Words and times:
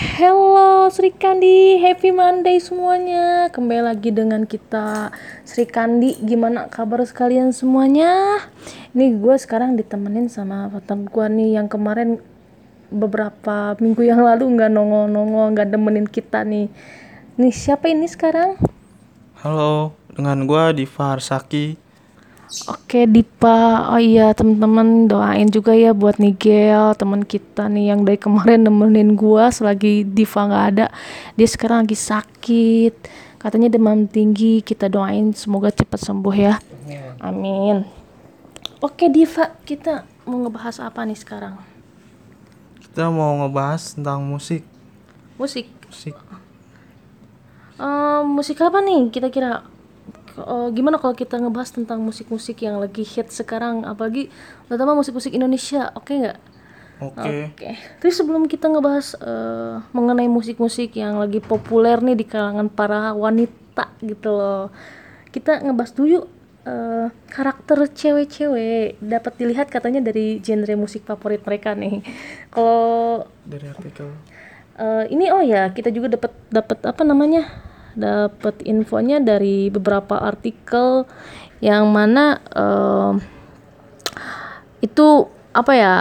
Hello 0.00 0.88
Sri 0.88 1.12
Kandi, 1.12 1.76
happy 1.76 2.08
Monday 2.08 2.56
semuanya. 2.56 3.52
Kembali 3.52 3.84
lagi 3.84 4.08
dengan 4.08 4.48
kita 4.48 5.12
Sri 5.44 5.68
Kandi. 5.68 6.16
Gimana 6.24 6.72
kabar 6.72 7.04
sekalian 7.04 7.52
semuanya? 7.52 8.40
Ini 8.96 9.20
gue 9.20 9.36
sekarang 9.36 9.76
ditemenin 9.76 10.32
sama 10.32 10.72
temen 10.88 11.04
gue 11.04 11.26
nih 11.28 11.60
yang 11.60 11.68
kemarin 11.68 12.16
beberapa 12.88 13.76
minggu 13.76 14.00
yang 14.00 14.24
lalu 14.24 14.48
nggak 14.56 14.72
nongol-nongol, 14.72 15.52
nggak 15.52 15.68
demenin 15.68 16.08
kita 16.08 16.48
nih. 16.48 16.72
Nih 17.36 17.52
siapa 17.52 17.92
ini 17.92 18.08
sekarang? 18.08 18.56
Halo, 19.44 19.92
dengan 20.16 20.48
gua 20.48 20.72
Diva 20.72 21.12
Harsaki. 21.12 21.76
Oke 22.50 23.06
Dipa, 23.06 23.94
oh 23.94 24.02
iya 24.02 24.34
teman-teman 24.34 25.06
doain 25.06 25.46
juga 25.46 25.70
ya 25.70 25.94
buat 25.94 26.18
Nigel 26.18 26.98
teman 26.98 27.22
kita 27.22 27.70
nih 27.70 27.94
yang 27.94 28.02
dari 28.02 28.18
kemarin 28.18 28.66
nemenin 28.66 29.14
gua 29.14 29.54
selagi 29.54 30.02
Diva 30.02 30.50
nggak 30.50 30.66
ada. 30.74 30.86
Dia 31.38 31.46
sekarang 31.46 31.86
lagi 31.86 31.94
sakit. 31.94 32.94
Katanya 33.38 33.70
demam 33.70 34.10
tinggi. 34.10 34.66
Kita 34.66 34.90
doain 34.90 35.30
semoga 35.30 35.70
cepat 35.70 36.02
sembuh 36.02 36.34
ya. 36.34 36.58
Amin. 37.22 37.86
Oke 38.82 39.06
Diva 39.06 39.54
kita 39.62 40.02
mau 40.26 40.42
ngebahas 40.42 40.82
apa 40.82 41.06
nih 41.06 41.18
sekarang? 41.22 41.54
Kita 42.82 43.14
mau 43.14 43.46
ngebahas 43.46 43.94
tentang 43.94 44.26
musik. 44.26 44.66
musik? 45.38 45.70
Musik. 45.86 46.18
Eh, 47.80 48.20
musik 48.26 48.58
apa 48.58 48.82
nih 48.82 49.08
kira-kira 49.08 49.64
Eh, 50.38 50.68
gimana 50.72 50.96
kalau 51.02 51.14
kita 51.16 51.42
ngebahas 51.42 51.74
tentang 51.74 51.98
musik-musik 52.00 52.62
yang 52.62 52.78
lagi 52.78 53.02
hit 53.02 53.34
sekarang 53.34 53.82
apalagi 53.82 54.30
terutama 54.70 54.94
musik-musik 54.94 55.34
Indonesia 55.34 55.90
oke 55.98 56.12
nggak 56.14 56.38
Oke. 57.00 57.56
Oke, 57.56 57.80
terus 57.96 58.20
sebelum 58.20 58.44
kita 58.44 58.68
ngebahas 58.68 59.16
eh, 59.24 59.80
mengenai 59.96 60.28
musik-musik 60.28 60.92
yang 61.00 61.16
lagi 61.16 61.40
populer 61.40 61.96
nih 61.96 62.12
di 62.12 62.28
kalangan 62.28 62.68
para 62.68 63.16
wanita 63.16 63.88
gitu 64.04 64.36
loh, 64.36 64.68
kita 65.32 65.64
ngebahas 65.64 65.96
dulu 65.96 66.06
yuk 66.20 66.26
eh, 66.68 67.08
karakter 67.32 67.88
cewek-cewek 67.88 69.00
dapat 69.00 69.32
dilihat 69.40 69.72
katanya 69.72 70.04
dari 70.04 70.44
genre 70.44 70.76
musik 70.76 71.08
favorit 71.08 71.40
mereka 71.40 71.72
nih. 71.72 72.04
Kalau 72.52 73.24
Dari 73.48 73.64
artikel. 73.72 74.12
eh, 74.76 75.04
ini 75.08 75.32
oh 75.32 75.40
ya 75.40 75.72
kita 75.72 75.88
juga 75.88 76.20
dapat 76.20 76.36
dapat 76.52 76.84
apa 76.84 77.00
namanya 77.00 77.48
dapat 77.96 78.62
infonya 78.66 79.18
dari 79.22 79.68
beberapa 79.68 80.18
artikel 80.18 81.06
yang 81.60 81.90
mana 81.92 82.40
eh, 82.54 83.12
itu 84.80 85.28
apa 85.50 85.72
ya 85.76 85.94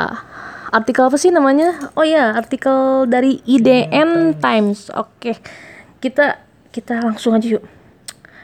artikel 0.70 1.10
apa 1.10 1.18
sih 1.18 1.34
namanya? 1.34 1.92
Oh 1.98 2.06
ya 2.06 2.38
artikel 2.38 3.10
dari 3.10 3.42
IDN 3.44 4.38
Times. 4.38 4.94
Oke 4.94 5.40
kita 6.00 6.40
kita 6.70 7.02
langsung 7.04 7.36
aja 7.36 7.60
yuk. 7.60 7.66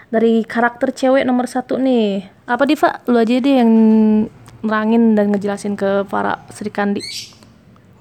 Dari 0.10 0.46
karakter 0.46 0.94
cewek 0.94 1.26
nomor 1.26 1.50
satu 1.50 1.78
nih. 1.82 2.30
Apa 2.46 2.64
Diva? 2.70 3.02
Lu 3.10 3.18
aja 3.18 3.36
deh 3.36 3.56
yang 3.62 3.72
nerangin 4.66 5.14
dan 5.14 5.30
ngejelasin 5.30 5.78
ke 5.78 6.06
para 6.10 6.42
Sri 6.50 6.74
Kandi 6.74 7.02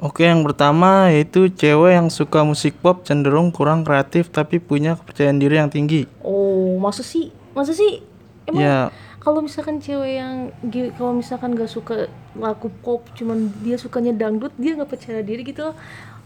Oke, 0.02 0.26
yang 0.26 0.42
pertama 0.42 1.08
yaitu 1.14 1.46
cewek 1.54 1.94
yang 1.94 2.10
suka 2.10 2.42
musik 2.42 2.74
pop 2.82 3.06
cenderung 3.06 3.54
kurang 3.54 3.86
kreatif 3.86 4.26
tapi 4.28 4.58
punya 4.58 4.98
kepercayaan 4.98 5.38
diri 5.38 5.60
yang 5.62 5.70
tinggi. 5.70 6.10
oh 6.26 6.76
masa 6.82 7.06
sih? 7.06 7.30
Masa 7.54 7.70
sih? 7.70 8.02
Emang 8.44 8.60
Ya, 8.60 8.78
kalau 9.24 9.40
misalkan 9.40 9.80
cewek 9.80 10.20
yang 10.20 10.52
kalau 11.00 11.16
misalkan 11.16 11.56
gak 11.56 11.70
suka 11.70 12.12
lagu 12.36 12.68
pop 12.82 13.08
cuman 13.16 13.48
dia 13.64 13.80
sukanya 13.80 14.12
dangdut 14.12 14.52
dia 14.60 14.76
nggak 14.76 14.90
percaya 14.90 15.24
diri 15.24 15.46
gitu 15.46 15.72
loh. 15.72 15.76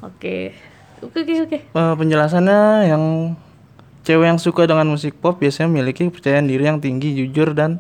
Oke. 0.03 0.57
Oke 0.99 1.23
oke 1.23 1.35
oke. 1.47 1.59
Eh, 1.63 1.95
penjelasannya 1.95 2.91
yang 2.91 3.05
cewek 4.03 4.27
yang 4.35 4.41
suka 4.43 4.67
dengan 4.67 4.91
musik 4.91 5.15
pop 5.23 5.39
biasanya 5.39 5.71
memiliki 5.71 6.11
kepercayaan 6.11 6.51
diri 6.51 6.67
yang 6.67 6.83
tinggi, 6.83 7.15
jujur 7.15 7.55
dan 7.55 7.79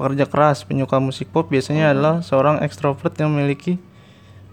pekerja 0.00 0.24
keras. 0.24 0.64
Penyuka 0.64 0.96
musik 0.96 1.28
pop 1.28 1.52
biasanya 1.52 1.92
adalah 1.92 2.24
seorang 2.24 2.64
ekstrovert 2.64 3.12
yang 3.20 3.36
memiliki 3.36 3.76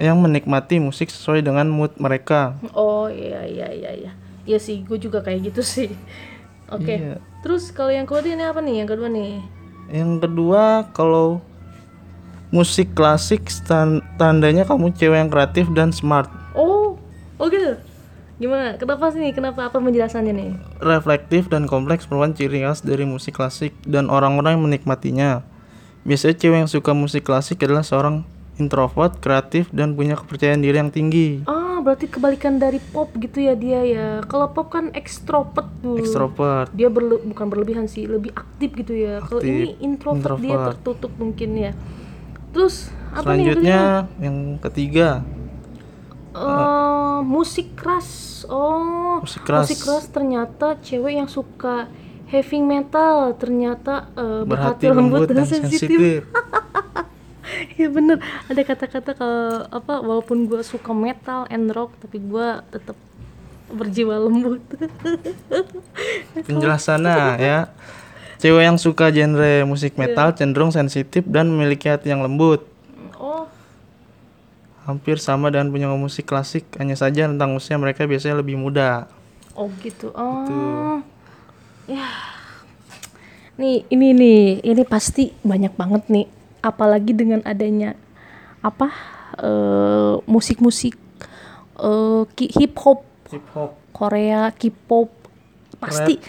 yang 0.02 0.18
menikmati 0.18 0.82
musik 0.82 1.14
sesuai 1.14 1.46
dengan 1.46 1.70
mood 1.70 1.94
mereka. 2.02 2.58
oh 2.74 3.06
iya 3.06 3.46
iya 3.46 3.70
iya 3.70 3.92
iya. 3.94 4.12
Iya 4.42 4.58
sih 4.58 4.82
gue 4.82 4.98
juga 4.98 5.22
kayak 5.22 5.54
gitu 5.54 5.62
sih. 5.62 5.94
Oke 6.76 6.98
Iya. 6.98 7.22
terus 7.46 7.70
kalau 7.70 7.94
yang 7.94 8.10
kedua 8.10 8.26
ini 8.26 8.42
apa 8.42 8.58
nih? 8.66 8.82
Yang 8.82 8.90
kedua 8.98 9.10
nih? 9.14 9.32
Yang 9.92 10.12
kedua, 10.24 10.64
kalau 10.96 11.44
musik 12.50 12.96
klasik 12.96 13.46
tandanya 14.18 14.64
kamu 14.64 14.96
cewek 14.96 15.20
yang 15.20 15.30
kreatif 15.32 15.68
dan 15.72 15.92
smart, 15.92 16.28
oh 16.56 16.96
oh 17.38 17.48
gitu? 17.48 17.76
Gimana? 18.42 18.74
Kenapa 18.82 19.14
sih? 19.14 19.30
Kenapa? 19.36 19.70
Apa 19.70 19.78
penjelasannya 19.78 20.34
nih? 20.34 20.52
Reflektif 20.82 21.46
dan 21.46 21.70
kompleks 21.70 22.10
merupakan 22.10 22.34
ciri 22.34 22.66
khas 22.66 22.82
dari 22.82 23.06
musik 23.06 23.38
klasik 23.38 23.70
dan 23.86 24.10
orang-orang 24.10 24.58
yang 24.58 24.66
menikmatinya. 24.66 25.30
Biasanya 26.02 26.36
cewek 26.42 26.58
yang 26.66 26.72
suka 26.72 26.98
musik 26.98 27.22
klasik 27.22 27.62
adalah 27.62 27.86
seorang 27.86 28.26
introvert, 28.54 29.16
kreatif, 29.18 29.70
dan 29.70 29.94
punya 29.94 30.14
kepercayaan 30.14 30.60
diri 30.60 30.78
yang 30.78 30.90
tinggi. 30.90 31.44
ah 31.46 31.60
berarti 31.80 32.06
kebalikan 32.06 32.56
dari 32.56 32.78
pop 32.78 33.10
gitu 33.16 33.42
ya 33.42 33.54
dia 33.54 33.82
ya 33.82 34.08
kalau 34.24 34.48
pop 34.48 34.70
kan 34.70 34.90
ekstrovert 34.92 35.66
tuh 35.80 35.98
Extrovert. 35.98 36.70
dia 36.72 36.88
berle- 36.88 37.24
bukan 37.24 37.46
berlebihan 37.48 37.86
sih 37.86 38.06
lebih 38.06 38.30
aktif 38.32 38.70
gitu 38.76 38.94
ya 38.94 39.18
kalau 39.20 39.42
ini 39.42 39.74
Aktif, 39.74 39.82
introvert, 39.82 40.38
dia 40.38 40.46
introvert. 40.48 40.68
tertutup 40.78 41.12
mungkin 41.16 41.50
ya 41.56 41.72
terus 42.52 42.86
apa 43.10 43.34
nih 43.34 43.42
yang 43.42 43.42
Selanjutnya, 43.58 43.82
yang 44.20 44.38
ketiga, 44.60 45.08
Eh, 46.32 47.20
musik 47.22 47.76
keras 47.76 48.08
oh 48.46 49.20
Musik 49.20 49.44
keras. 49.44 49.68
ternyata 50.08 50.80
cewek 50.80 51.14
yang 51.14 51.28
suka 51.28 51.92
heavy 52.28 52.62
metal 52.62 53.36
ternyata 53.36 54.08
eh, 54.14 54.42
berhati 54.42 54.86
lembut 54.88 55.28
dan 55.28 55.44
sensitif. 55.44 56.24
ya 57.80 57.88
bener 57.92 58.18
ada 58.48 58.62
kata-kata 58.64 59.12
kalau 59.16 59.68
apa 59.70 59.94
walaupun 60.00 60.48
gue 60.48 60.62
suka 60.64 60.92
metal 60.96 61.48
and 61.52 61.72
rock 61.72 61.94
tapi 62.00 62.22
gue 62.22 62.48
tetap 62.72 62.98
berjiwa 63.72 64.16
lembut 64.20 64.62
Penjelasannya 66.48 67.40
ya. 67.40 67.60
Cewek 68.42 68.64
yang 68.66 68.78
suka 68.82 69.14
genre 69.14 69.64
musik 69.70 69.94
metal 70.02 70.34
cenderung 70.34 70.74
sensitif 70.74 71.22
dan 71.30 71.46
memiliki 71.46 71.86
hati 71.86 72.10
yang 72.10 72.26
lembut. 72.26 72.66
oh 73.22 73.46
Hampir 74.82 75.22
sama 75.22 75.54
dengan 75.54 75.70
penyanyi 75.70 75.94
musik 75.94 76.26
klasik, 76.26 76.66
hanya 76.82 76.98
saja 76.98 77.30
tentang 77.30 77.54
usia 77.54 77.78
mereka 77.78 78.02
biasanya 78.10 78.42
lebih 78.42 78.58
muda. 78.58 79.06
Oh 79.54 79.70
gitu. 79.86 80.10
Oh. 80.18 81.06
Ya. 81.86 82.10
Nih, 83.62 83.86
ini 83.94 84.18
nih, 84.18 84.42
ini 84.66 84.84
pasti 84.90 85.38
banyak 85.46 85.78
banget 85.78 86.10
nih. 86.10 86.26
Apalagi 86.62 87.12
dengan 87.18 87.42
adanya 87.44 87.98
apa? 88.62 88.94
eh, 89.42 90.16
musik-musik 90.28 90.94
eh, 91.80 92.24
ki- 92.36 92.54
hip 92.60 92.76
hop 92.84 93.08
Hip 93.32 93.48
hop. 93.56 93.80
Korea, 93.96 94.52
K-pop. 94.52 95.08
Pasti 95.80 96.20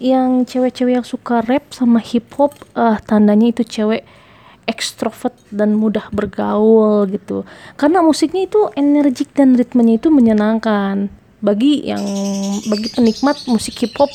yang 0.00 0.42
cewek-cewek 0.48 0.98
yang 0.98 1.06
suka 1.06 1.44
rap 1.44 1.70
sama 1.70 2.00
hip 2.02 2.32
hop 2.34 2.56
eh 2.74 2.96
tandanya 3.04 3.52
itu 3.52 3.62
cewek 3.62 4.02
ekstrovert 4.66 5.36
dan 5.52 5.76
mudah 5.76 6.08
bergaul 6.10 7.04
gitu. 7.12 7.44
Karena 7.76 8.00
musiknya 8.00 8.48
itu 8.48 8.70
energik 8.74 9.30
dan 9.36 9.54
ritmenya 9.54 10.00
itu 10.00 10.08
menyenangkan. 10.08 11.12
Bagi 11.42 11.84
yang 11.84 12.02
bagi 12.70 12.88
penikmat 12.94 13.44
musik 13.50 13.76
hip 13.82 13.94
hop 14.00 14.10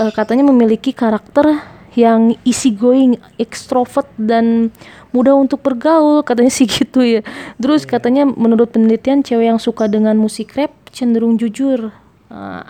eh, 0.00 0.10
katanya 0.14 0.48
memiliki 0.48 0.96
karakter 0.96 1.58
yang 1.98 2.38
easy 2.46 2.70
going, 2.70 3.18
ekstrovert 3.42 4.06
dan 4.14 4.70
mudah 5.10 5.34
untuk 5.34 5.58
bergaul 5.66 6.22
katanya 6.22 6.54
sih 6.54 6.70
gitu 6.78 7.02
ya. 7.02 7.20
Terus 7.58 7.82
katanya 7.82 8.22
menurut 8.22 8.70
penelitian 8.70 9.26
cewek 9.26 9.50
yang 9.50 9.58
suka 9.58 9.90
dengan 9.90 10.14
musik 10.14 10.54
rap 10.54 10.70
cenderung 10.94 11.34
jujur 11.34 11.90
Nah, 12.28 12.64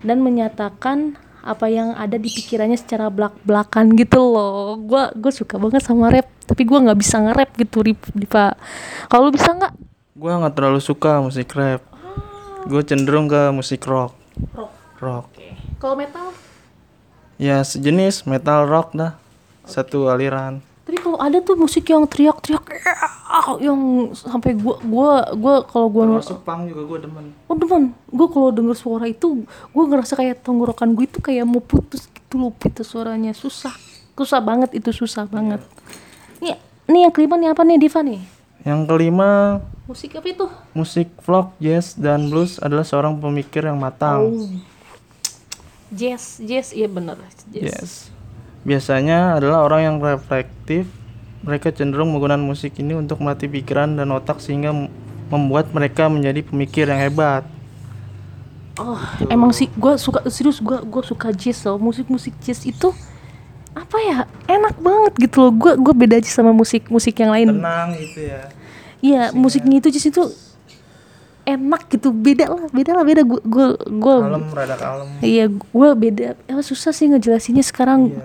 dan 0.00 0.22
menyatakan 0.22 1.18
apa 1.40 1.66
yang 1.72 1.96
ada 1.96 2.20
di 2.20 2.30
pikirannya 2.30 2.78
secara 2.78 3.10
belak-belakan 3.10 3.96
gitu 3.98 4.20
loh. 4.22 4.78
Gua 4.78 5.10
gue 5.12 5.32
suka 5.34 5.58
banget 5.58 5.82
sama 5.82 6.12
rap, 6.12 6.30
tapi 6.46 6.62
gua 6.62 6.84
nggak 6.84 6.98
bisa 7.00 7.16
nge-rap 7.18 7.50
gitu 7.58 7.78
di, 7.82 7.92
Pak. 8.26 8.54
Kalau 9.10 9.28
lu 9.28 9.32
bisa 9.34 9.50
nggak? 9.56 9.72
Gua 10.14 10.32
nggak 10.44 10.54
terlalu 10.54 10.80
suka 10.80 11.18
musik 11.18 11.50
rap. 11.56 11.82
Gue 12.68 12.84
cenderung 12.84 13.24
ke 13.24 13.48
musik 13.56 13.80
rock. 13.88 14.12
Rock. 14.52 14.72
Rock. 15.00 15.26
Kalau 15.80 15.96
metal? 15.96 16.28
Ya 17.40 17.64
sejenis 17.64 18.28
metal 18.28 18.68
rock 18.68 18.92
dah. 18.92 19.16
Satu 19.64 20.12
aliran. 20.12 20.60
Tapi 20.84 21.00
kalau 21.00 21.16
ada 21.16 21.40
tuh 21.40 21.56
musik 21.56 21.88
yang 21.88 22.04
teriak-teriak 22.04 22.66
"Ah," 23.30 23.56
yang 23.56 24.12
sampai 24.12 24.52
gua 24.58 24.76
gua 24.84 25.10
gua 25.32 25.54
kalau 25.64 25.88
gua 25.88 26.04
Termasuk 26.20 26.44
punk 26.44 26.68
juga 26.68 26.82
gue 26.84 26.98
demen. 27.08 27.24
Oh 27.48 27.56
demen, 27.56 27.96
gue 28.10 28.28
kalau 28.28 28.50
denger 28.50 28.76
suara 28.76 29.06
itu, 29.06 29.46
gue 29.46 29.84
ngerasa 29.86 30.18
kayak 30.18 30.42
tenggorokan 30.42 30.92
gue 30.92 31.06
itu 31.06 31.22
kayak 31.22 31.46
mau 31.46 31.62
putus 31.62 32.10
gitu 32.10 32.42
loh, 32.42 32.50
putus 32.50 32.90
suaranya 32.90 33.30
susah, 33.30 33.72
susah 34.18 34.42
banget 34.42 34.74
itu 34.76 34.90
susah 34.90 35.30
banget. 35.30 35.62
Nih, 36.42 36.58
nih 36.90 37.00
yang 37.06 37.12
kelima 37.14 37.38
nih 37.38 37.54
apa 37.54 37.62
nih 37.62 37.78
Diva 37.78 38.00
nih? 38.02 38.20
Yang 38.66 38.80
kelima 38.90 39.30
musik 39.88 40.10
apa 40.18 40.26
itu 40.28 40.46
Musik 40.76 41.08
folk, 41.22 41.54
jazz, 41.62 41.96
dan 41.96 42.28
blues 42.28 42.60
adalah 42.60 42.84
seorang 42.84 43.16
pemikir 43.16 43.64
yang 43.64 43.78
matang. 43.78 44.26
Oh. 44.26 44.44
Jazz 45.90 46.38
jazz 46.42 46.70
iya 46.70 46.86
bener 46.86 47.18
jazz 47.50 47.66
Yes. 47.66 47.92
Biasanya 48.60 49.40
adalah 49.40 49.64
orang 49.64 49.80
yang 49.82 49.96
reflektif. 49.98 50.84
Mereka 51.40 51.72
cenderung 51.72 52.12
menggunakan 52.12 52.40
musik 52.40 52.76
ini 52.76 52.92
untuk 52.92 53.24
melatih 53.24 53.48
pikiran 53.48 53.96
dan 53.96 54.12
otak 54.12 54.44
sehingga 54.44 54.76
membuat 55.32 55.72
mereka 55.72 56.12
menjadi 56.12 56.44
pemikir 56.44 56.84
yang 56.84 57.00
hebat. 57.00 57.48
Oh, 58.76 59.00
emang 59.32 59.48
sih 59.56 59.72
gue 59.72 59.96
suka 59.96 60.28
serius 60.28 60.60
gue 60.60 60.76
gue 60.84 61.02
suka 61.04 61.32
jazz 61.32 61.64
loh. 61.64 61.80
Musik-musik 61.80 62.36
jazz 62.44 62.60
itu 62.68 62.92
apa 63.72 63.96
ya? 64.04 64.18
Enak 64.44 64.76
banget 64.76 65.12
gitu 65.16 65.48
loh. 65.48 65.52
Gue 65.56 65.72
gue 65.80 65.94
beda 65.96 66.20
aja 66.20 66.28
sama 66.28 66.52
musik-musik 66.52 67.16
yang 67.16 67.32
lain. 67.32 67.56
Tenang 67.56 67.96
gitu 67.96 68.20
ya. 68.20 68.52
Iya, 69.00 69.22
musiknya 69.32 69.80
itu 69.80 69.88
jazz 69.88 70.12
itu 70.12 70.22
enak 71.46 71.88
gitu. 71.92 72.12
Beda 72.12 72.50
lah, 72.50 72.66
beda 72.72 72.92
lah, 72.96 73.04
beda. 73.04 73.22
Gue 73.24 73.40
gue 73.44 73.66
gue 73.76 74.16
Kalem, 74.20 74.44
rada 74.52 74.76
kalem. 74.76 75.08
Iya, 75.24 75.44
gue 75.50 75.88
beda. 75.96 76.26
Emang 76.48 76.64
susah 76.64 76.92
sih 76.92 77.08
ngejelasinnya 77.08 77.64
sekarang. 77.64 78.12
Iya. 78.12 78.24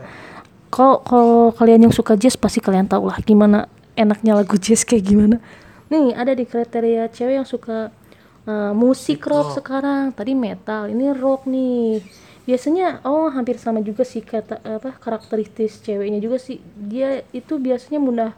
Kalau 0.73 0.99
kalau 1.07 1.39
kalian 1.55 1.87
yang 1.87 1.93
suka 1.95 2.19
jazz 2.19 2.35
pasti 2.35 2.59
kalian 2.59 2.89
tahu 2.89 3.07
lah 3.07 3.15
gimana 3.23 3.71
enaknya 3.95 4.35
lagu 4.35 4.59
jazz 4.59 4.83
kayak 4.83 5.07
gimana. 5.07 5.39
Nih 5.87 6.11
ada 6.11 6.35
di 6.35 6.43
kriteria 6.43 7.07
cewek 7.13 7.39
yang 7.39 7.47
suka 7.47 7.95
uh, 8.43 8.73
musik 8.75 9.23
rock 9.23 9.55
sekarang. 9.55 10.11
Tadi 10.11 10.35
metal, 10.35 10.91
ini 10.91 11.15
rock 11.15 11.47
nih. 11.47 12.03
Biasanya 12.45 13.01
oh 13.07 13.31
hampir 13.33 13.57
sama 13.57 13.81
juga 13.81 14.05
sih 14.05 14.21
kata 14.21 14.61
apa 14.61 14.93
karakteristik 14.99 15.71
ceweknya 15.81 16.19
juga 16.19 16.37
sih. 16.37 16.59
Dia 16.75 17.23
itu 17.31 17.57
biasanya 17.57 17.97
mudah 17.97 18.31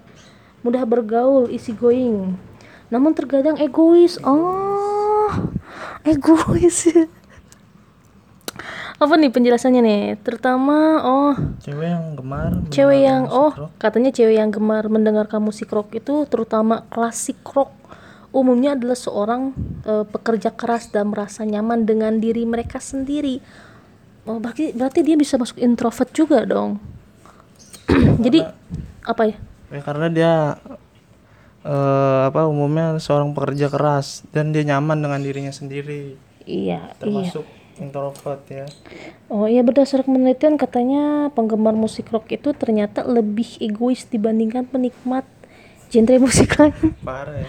mudah 0.62 0.84
bergaul, 0.86 1.50
easy 1.50 1.74
going. 1.74 2.38
Namun 2.88 3.12
terkadang 3.12 3.60
egois. 3.60 4.16
Oh, 4.24 5.32
egois. 6.04 6.88
apa 8.98 9.14
nih 9.14 9.30
penjelasannya 9.30 9.82
nih? 9.86 10.04
Terutama 10.26 10.78
oh 11.06 11.34
Cewek 11.62 11.86
yang 11.86 12.18
gemar. 12.18 12.52
cewek 12.74 13.00
yang 13.06 13.30
oh 13.30 13.54
rock. 13.54 13.70
katanya 13.78 14.10
cewek 14.10 14.42
yang 14.42 14.50
gemar 14.50 14.90
mendengarkan 14.90 15.38
musik 15.38 15.70
rock 15.70 15.94
itu 15.94 16.26
terutama 16.26 16.82
klasik 16.90 17.38
rock 17.54 17.70
umumnya 18.34 18.74
adalah 18.74 18.98
seorang 18.98 19.54
eh, 19.86 20.02
pekerja 20.02 20.50
keras 20.50 20.90
dan 20.90 21.14
merasa 21.14 21.46
nyaman 21.46 21.86
dengan 21.86 22.18
diri 22.18 22.42
mereka 22.50 22.82
sendiri 22.82 23.38
oh 24.26 24.42
berarti 24.42 24.74
berarti 24.74 25.06
dia 25.06 25.14
bisa 25.14 25.38
masuk 25.38 25.62
introvert 25.62 26.10
juga 26.10 26.42
dong 26.42 26.82
jadi 28.26 28.50
apa 29.06 29.24
ya 29.30 29.38
Ya, 29.68 29.84
karena 29.84 30.08
dia 30.08 30.32
eh, 31.68 32.22
apa 32.32 32.48
umumnya 32.48 32.96
seorang 32.98 33.36
pekerja 33.36 33.68
keras 33.68 34.24
dan 34.32 34.56
dia 34.56 34.64
nyaman 34.64 35.04
dengan 35.04 35.20
dirinya 35.20 35.52
sendiri, 35.52 36.16
iya 36.48 36.96
iya. 36.96 36.96
termasuk 36.96 37.44
introvert 37.78 38.42
ya. 38.50 38.66
oh 39.30 39.46
iya 39.46 39.62
berdasarkan 39.62 40.18
penelitian 40.18 40.58
katanya 40.58 41.30
penggemar 41.36 41.78
musik 41.78 42.10
rock 42.10 42.32
itu 42.34 42.56
ternyata 42.56 43.06
lebih 43.06 43.62
egois 43.62 44.10
dibandingkan 44.10 44.66
penikmat 44.66 45.28
genre 45.88 46.18
musik 46.20 46.58
lain. 46.58 46.74
Parah 47.04 47.44
ya. 47.44 47.48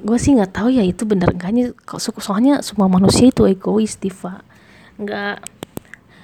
gue 0.00 0.18
sih 0.20 0.32
nggak 0.32 0.56
tahu 0.56 0.68
ya 0.72 0.84
itu 0.86 1.04
bener 1.04 1.36
enggaknya 1.36 1.76
soalnya 2.16 2.64
semua 2.64 2.88
manusia 2.88 3.28
itu 3.28 3.44
egois 3.44 4.00
Diva. 4.00 4.40
Nggak 4.96 5.44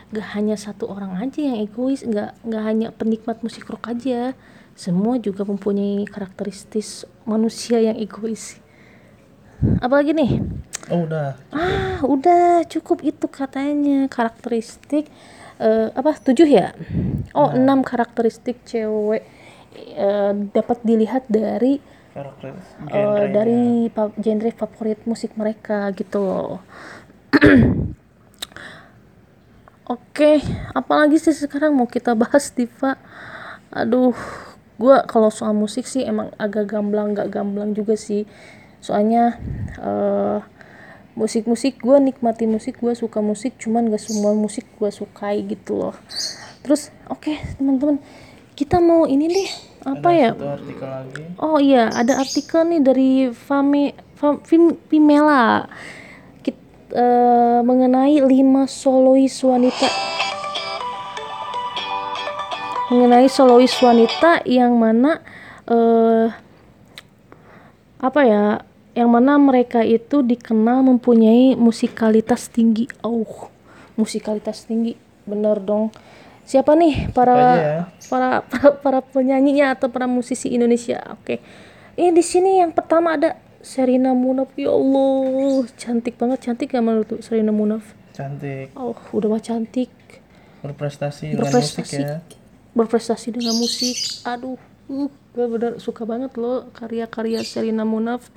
nggak 0.07 0.27
hanya 0.39 0.55
satu 0.55 0.87
orang 0.87 1.19
aja 1.19 1.43
yang 1.43 1.59
egois 1.61 2.07
nggak 2.07 2.39
nggak 2.47 2.63
hanya 2.63 2.89
penikmat 2.95 3.43
musik 3.43 3.67
rock 3.67 3.91
aja 3.91 4.39
semua 4.77 5.17
juga 5.17 5.43
mempunyai 5.49 6.05
karakteristik 6.07 6.85
manusia 7.25 7.81
yang 7.81 7.97
egois 7.97 8.61
apalagi 9.81 10.13
nih 10.13 10.33
Oh 10.87 11.03
udah. 11.03 11.35
ah 11.51 11.99
udah 12.07 12.63
cukup 12.69 13.03
itu 13.03 13.27
katanya 13.27 14.07
karakteristik 14.07 15.11
eh, 15.59 15.89
apa 15.91 16.15
tujuh 16.21 16.47
ya 16.47 16.77
oh 17.35 17.51
enam 17.51 17.83
karakteristik 17.83 18.61
cewek 18.69 19.25
eh, 19.97 20.33
dapat 20.53 20.79
dilihat 20.85 21.25
dari 21.27 21.81
eh, 22.93 23.25
dari 23.33 23.61
pa- 23.91 24.15
genre 24.21 24.51
favorit 24.53 25.01
musik 25.09 25.33
mereka 25.37 25.91
gitu 25.97 26.19
loh. 26.23 26.61
Oke, 29.87 30.43
apalagi 30.75 31.15
sih 31.23 31.31
sekarang 31.31 31.71
mau 31.71 31.87
kita 31.87 32.11
bahas 32.19 32.51
Diva? 32.51 32.99
Aduh, 33.71 34.15
gua 34.77 35.05
kalau 35.09 35.33
soal 35.33 35.57
musik 35.57 35.89
sih 35.89 36.05
emang 36.05 36.33
agak 36.37 36.71
gamblang, 36.73 37.17
nggak 37.17 37.33
gamblang 37.33 37.73
juga 37.73 37.97
sih. 37.97 38.29
Soalnya 38.81 39.41
eh 39.81 40.39
musik-musik 41.17 41.81
gua 41.81 41.97
nikmati 41.97 42.45
musik, 42.45 42.77
gua 42.77 42.93
suka 42.93 43.25
musik, 43.25 43.57
cuman 43.57 43.89
gak 43.89 44.05
semua 44.05 44.37
musik 44.37 44.69
gua 44.77 44.93
sukai 44.93 45.41
gitu 45.49 45.81
loh. 45.81 45.97
Terus, 46.61 46.93
oke 47.09 47.33
teman-teman, 47.57 47.97
kita 48.53 48.85
mau 48.85 49.09
ini 49.09 49.33
deh 49.33 49.51
apa 49.89 50.11
ya? 50.13 50.31
Satu 50.37 50.51
artikel 50.61 50.89
lagi. 50.93 51.25
Oh 51.41 51.57
iya, 51.57 51.89
ada 51.89 52.21
artikel 52.21 52.69
nih 52.69 52.81
dari 52.85 53.11
Fame, 53.33 53.97
Fam, 54.19 54.45
Fim- 54.45 54.77
Vimela 54.93 55.65
Kit- 56.45 56.93
eh, 56.93 57.61
mengenai 57.65 58.21
lima 58.21 58.69
solois 58.69 59.41
wanita 59.41 59.89
mengenai 62.91 63.27
solois 63.27 63.73
wanita 63.83 64.47
yang 64.47 64.79
mana 64.79 65.19
eh 65.67 66.31
apa 67.97 68.21
ya 68.23 68.45
yang 68.97 69.13
mana 69.13 69.37
mereka 69.37 69.85
itu 69.85 70.25
dikenal 70.25 70.81
mempunyai 70.81 71.53
musikalitas 71.53 72.49
tinggi. 72.49 72.89
Oh 73.05 73.53
musikalitas 74.01 74.65
tinggi. 74.65 74.97
Bener 75.29 75.61
dong. 75.61 75.93
Siapa 76.47 76.73
nih 76.79 77.11
para 77.11 77.37
ya. 77.37 77.77
para 78.09 78.41
para, 78.47 78.69
para 78.79 79.01
penyanyinya 79.03 79.77
atau 79.77 79.93
para 79.93 80.09
musisi 80.09 80.49
Indonesia? 80.49 81.03
Oke. 81.13 81.45
Ini 81.97 82.13
di 82.13 82.25
sini 82.25 82.65
yang 82.65 82.73
pertama 82.73 83.21
ada 83.21 83.37
Serina 83.61 84.15
Munaf. 84.15 84.55
Ya 84.57 84.73
Allah 84.73 85.67
cantik 85.77 86.17
banget. 86.17 86.47
Cantik 86.47 86.73
gak 86.73 86.85
menurut 86.85 87.07
tuh 87.11 87.21
Serina 87.21 87.53
Munaf? 87.53 87.83
Cantik, 88.17 88.73
oh 88.73 88.97
udah 89.13 89.29
mah 89.29 89.43
cantik. 89.45 89.93
Berprestasi 90.65 91.37
dengan 91.37 91.53
musik 91.53 91.85
berprestasi 91.85 92.01
ya. 92.01 92.25
Berprestasi 92.77 93.33
dengan 93.33 93.57
musik. 93.57 93.97
Aduh 94.29 94.61
uh, 94.93 95.09
gue 95.09 95.47
bener 95.49 95.73
suka 95.83 96.05
banget 96.05 96.37
loh 96.37 96.69
karya-karya 96.77 97.43
Serina 97.43 97.89
Munaf. 97.89 98.29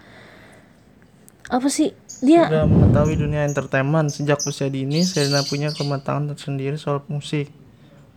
Apa 1.50 1.68
sih? 1.68 1.91
Dia 2.19 2.45
Sudah 2.51 2.68
mengetahui 2.68 3.15
dunia 3.15 3.47
entertainment 3.47 4.12
sejak 4.12 4.44
usia 4.44 4.68
dini, 4.68 5.02
Serena 5.07 5.40
punya 5.42 5.71
kematangan 5.71 6.35
tersendiri 6.35 6.75
soal 6.75 7.02
musik. 7.07 7.47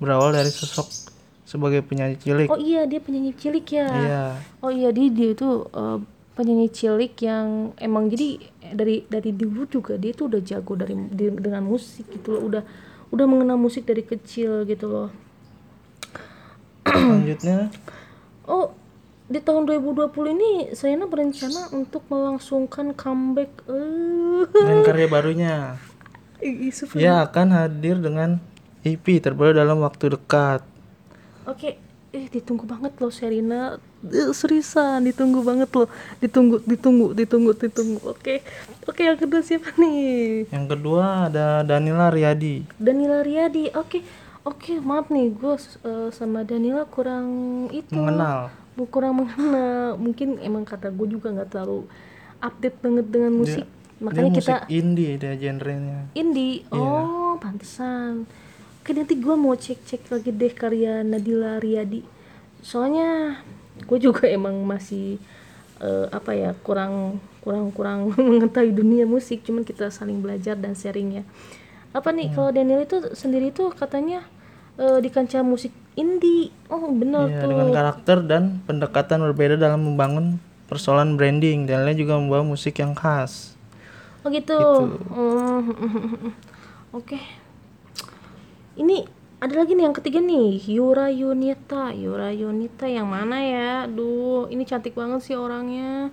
Berawal 0.03 0.35
dari 0.35 0.51
sosok 0.51 0.91
sebagai 1.47 1.85
penyanyi 1.87 2.17
cilik. 2.19 2.49
oh 2.49 2.59
iya 2.59 2.89
dia 2.89 2.99
penyanyi 2.99 3.37
cilik 3.37 3.67
ya? 3.71 3.87
Iya, 3.87 4.25
oh 4.65 4.73
iya 4.73 4.89
dia 4.89 5.07
dia 5.13 5.29
itu 5.37 5.69
eh, 5.69 5.99
penyanyi 6.35 6.69
cilik 6.73 7.13
yang 7.23 7.77
emang 7.77 8.09
jadi 8.09 8.41
dari 8.73 9.05
dari 9.07 9.31
dulu 9.37 9.69
juga 9.69 10.01
dia 10.01 10.17
tuh 10.17 10.33
udah 10.33 10.41
jago 10.43 10.73
dari 10.75 10.97
di- 11.13 11.39
dengan 11.39 11.63
musik 11.63 12.09
gitu 12.11 12.35
loh. 12.35 12.43
Udah 12.51 12.63
udah 13.13 13.27
mengenal 13.29 13.61
musik 13.61 13.85
dari 13.87 14.03
kecil 14.03 14.65
gitu 14.65 14.89
loh 14.89 15.09
selanjutnya 16.87 17.71
Oh, 18.43 18.75
di 19.31 19.39
tahun 19.39 19.71
2020 19.71 20.35
ini 20.35 20.51
Serena 20.75 21.07
berencana 21.07 21.71
untuk 21.71 22.03
melangsungkan 22.11 22.91
comeback. 22.93 23.65
Eh, 23.71 24.43
dengan 24.51 24.83
karya 24.83 25.07
barunya. 25.09 25.57
Ia 26.99 27.23
akan 27.23 27.49
hadir 27.55 28.03
dengan 28.03 28.43
EP 28.83 29.07
terbaru 29.23 29.55
dalam 29.55 29.79
waktu 29.79 30.19
dekat. 30.19 30.67
Oke, 31.47 31.79
eh 32.11 32.27
ditunggu 32.29 32.67
banget 32.67 32.99
loh 32.99 33.15
Serena. 33.15 33.79
Eh, 34.03 34.35
seriusan, 34.35 35.07
ditunggu 35.07 35.47
banget 35.47 35.71
loh. 35.71 35.87
Ditunggu, 36.19 36.59
ditunggu, 36.67 37.15
ditunggu, 37.15 37.51
ditunggu. 37.55 37.99
Oke. 38.11 38.43
Oke, 38.91 39.07
yang 39.07 39.17
kedua 39.23 39.41
siapa 39.41 39.71
nih? 39.79 40.51
Yang 40.51 40.67
kedua 40.77 41.31
ada 41.31 41.63
Danila 41.63 42.11
Riyadi. 42.11 42.67
Danila 42.75 43.23
Riyadi. 43.23 43.71
Oke. 43.79 44.03
Oke, 44.43 44.83
maaf 44.83 45.07
nih, 45.07 45.31
gue 45.31 45.55
sama 46.11 46.43
Danila 46.43 46.83
kurang 46.87 47.27
itu. 47.71 47.95
Mengenal. 47.95 48.51
Bu- 48.75 48.91
kurang 48.91 49.23
mengenal. 49.23 49.95
Mungkin 49.97 50.43
emang 50.43 50.67
kata 50.67 50.91
gue 50.91 51.07
juga 51.07 51.31
nggak 51.31 51.51
terlalu 51.55 51.87
update 52.43 52.79
banget 52.83 53.07
dengan 53.07 53.33
musik. 53.39 53.67
Makanya 54.03 54.31
dia 54.35 54.39
kita 54.43 54.55
musik 54.59 54.75
indie 54.75 55.13
dia 55.15 55.35
genrenya. 55.39 55.99
Indie. 56.19 56.67
Oh, 56.75 57.39
pantesan. 57.39 58.27
Oke, 58.83 58.91
nanti 58.99 59.15
gua 59.15 59.39
mau 59.39 59.55
cek-cek 59.55 60.11
lagi 60.11 60.35
deh 60.35 60.51
karya 60.51 61.07
Nadila 61.07 61.63
Riyadi. 61.63 62.03
Soalnya 62.67 63.39
gue 63.87 63.99
juga 64.03 64.27
emang 64.27 64.59
masih 64.67 65.23
eh, 65.79 66.07
apa 66.11 66.35
ya 66.35 66.51
kurang 66.67 67.23
kurang 67.47 67.71
kurang 67.71 68.11
mengetahui 68.19 68.75
dunia 68.75 69.07
musik. 69.07 69.47
Cuman 69.47 69.63
kita 69.63 69.87
saling 69.95 70.19
belajar 70.19 70.59
dan 70.59 70.75
sharing 70.75 71.23
ya. 71.23 71.25
Apa 71.93 72.09
nih 72.11 72.33
kalau 72.33 72.51
Daniel 72.51 72.83
itu 72.83 73.13
sendiri 73.13 73.53
tuh 73.53 73.71
katanya 73.71 74.25
eh, 74.77 74.99
di 74.99 75.09
kancah 75.09 75.45
musik 75.45 75.71
indie. 75.95 76.49
Oh 76.73 76.89
benar 76.91 77.29
Iya, 77.29 77.45
tuh. 77.45 77.49
dengan 77.53 77.69
karakter 77.71 78.17
dan 78.25 78.43
pendekatan 78.65 79.21
berbeda 79.23 79.61
dalam 79.61 79.85
membangun 79.85 80.41
persoalan 80.67 81.21
branding 81.21 81.69
dan 81.69 81.85
lain 81.85 82.01
juga 82.01 82.17
membawa 82.17 82.41
musik 82.43 82.81
yang 82.81 82.97
khas. 82.97 83.53
Oh 84.25 84.33
gitu. 84.33 84.57
Gitu. 84.57 84.85
Hmm, 85.13 85.61
Oke. 86.99 87.21
Ini 88.73 89.05
ada 89.37 89.55
lagi 89.59 89.75
nih 89.75 89.85
yang 89.85 89.97
ketiga 89.97 90.23
nih, 90.23 90.63
Yura 90.71 91.13
Yunita. 91.13 91.93
Yura 91.93 92.33
Yunita 92.33 92.89
yang 92.89 93.11
mana 93.11 93.37
ya? 93.43 93.71
Aduh, 93.85 94.49
ini 94.49 94.65
cantik 94.65 94.97
banget 94.97 95.21
sih 95.27 95.37
orangnya. 95.37 96.09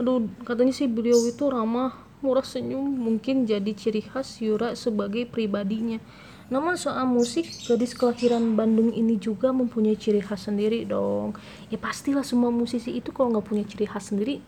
Aduh, 0.00 0.24
katanya 0.46 0.72
sih 0.72 0.88
beliau 0.88 1.18
itu 1.28 1.44
ramah, 1.44 1.92
murah 2.20 2.44
senyum, 2.44 2.84
mungkin 2.84 3.44
jadi 3.44 3.72
ciri 3.72 4.04
khas 4.04 4.40
Yura 4.40 4.76
sebagai 4.76 5.26
pribadinya. 5.26 6.00
Namun 6.50 6.74
soal 6.74 7.06
musik, 7.06 7.46
gadis 7.64 7.94
kelahiran 7.94 8.58
Bandung 8.58 8.90
ini 8.90 9.14
juga 9.16 9.54
mempunyai 9.54 9.94
ciri 9.94 10.18
khas 10.18 10.50
sendiri 10.50 10.82
dong. 10.82 11.38
Ya 11.70 11.78
pastilah 11.78 12.26
semua 12.26 12.50
musisi 12.50 12.90
itu 12.90 13.14
kalau 13.14 13.30
nggak 13.38 13.46
punya 13.46 13.62
ciri 13.62 13.86
khas 13.86 14.10
sendiri, 14.10 14.42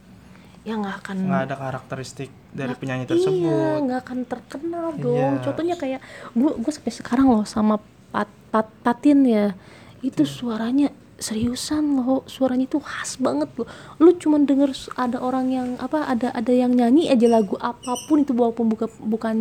ya 0.66 0.74
nggak 0.74 0.96
akan 1.06 1.16
Nggak 1.30 1.42
ada 1.46 1.56
karakteristik 1.58 2.30
dari 2.50 2.74
penyanyi 2.74 3.06
Iya, 3.06 3.10
tersebut. 3.14 3.76
nggak 3.86 4.00
akan 4.02 4.18
terkenal 4.26 4.86
dong. 4.98 5.32
Iya. 5.38 5.42
Contohnya 5.46 5.76
kayak 5.78 6.00
gue 6.34 6.50
gue 6.58 6.72
sampai 6.74 6.92
sekarang 6.94 7.26
loh 7.30 7.46
sama 7.46 7.78
Pat, 8.10 8.28
Pat 8.50 8.66
Patin 8.82 9.22
ya, 9.22 9.54
itu 10.02 10.26
suaranya 10.26 10.90
seriusan 11.22 12.02
loh, 12.02 12.26
suaranya 12.26 12.66
itu 12.66 12.82
khas 12.82 13.16
banget 13.22 13.48
loh. 13.54 13.66
Lu 14.02 14.12
cuman 14.18 14.44
denger 14.44 14.74
ada 14.98 15.22
orang 15.22 15.46
yang 15.48 15.68
apa 15.78 16.04
ada 16.04 16.34
ada 16.34 16.52
yang 16.52 16.74
nyanyi 16.74 17.08
aja 17.08 17.30
lagu 17.30 17.54
apa 17.62 17.94
pun 18.10 18.26
itu 18.26 18.34
walaupun 18.34 18.66
bukan 18.68 18.90
bukan 19.06 19.36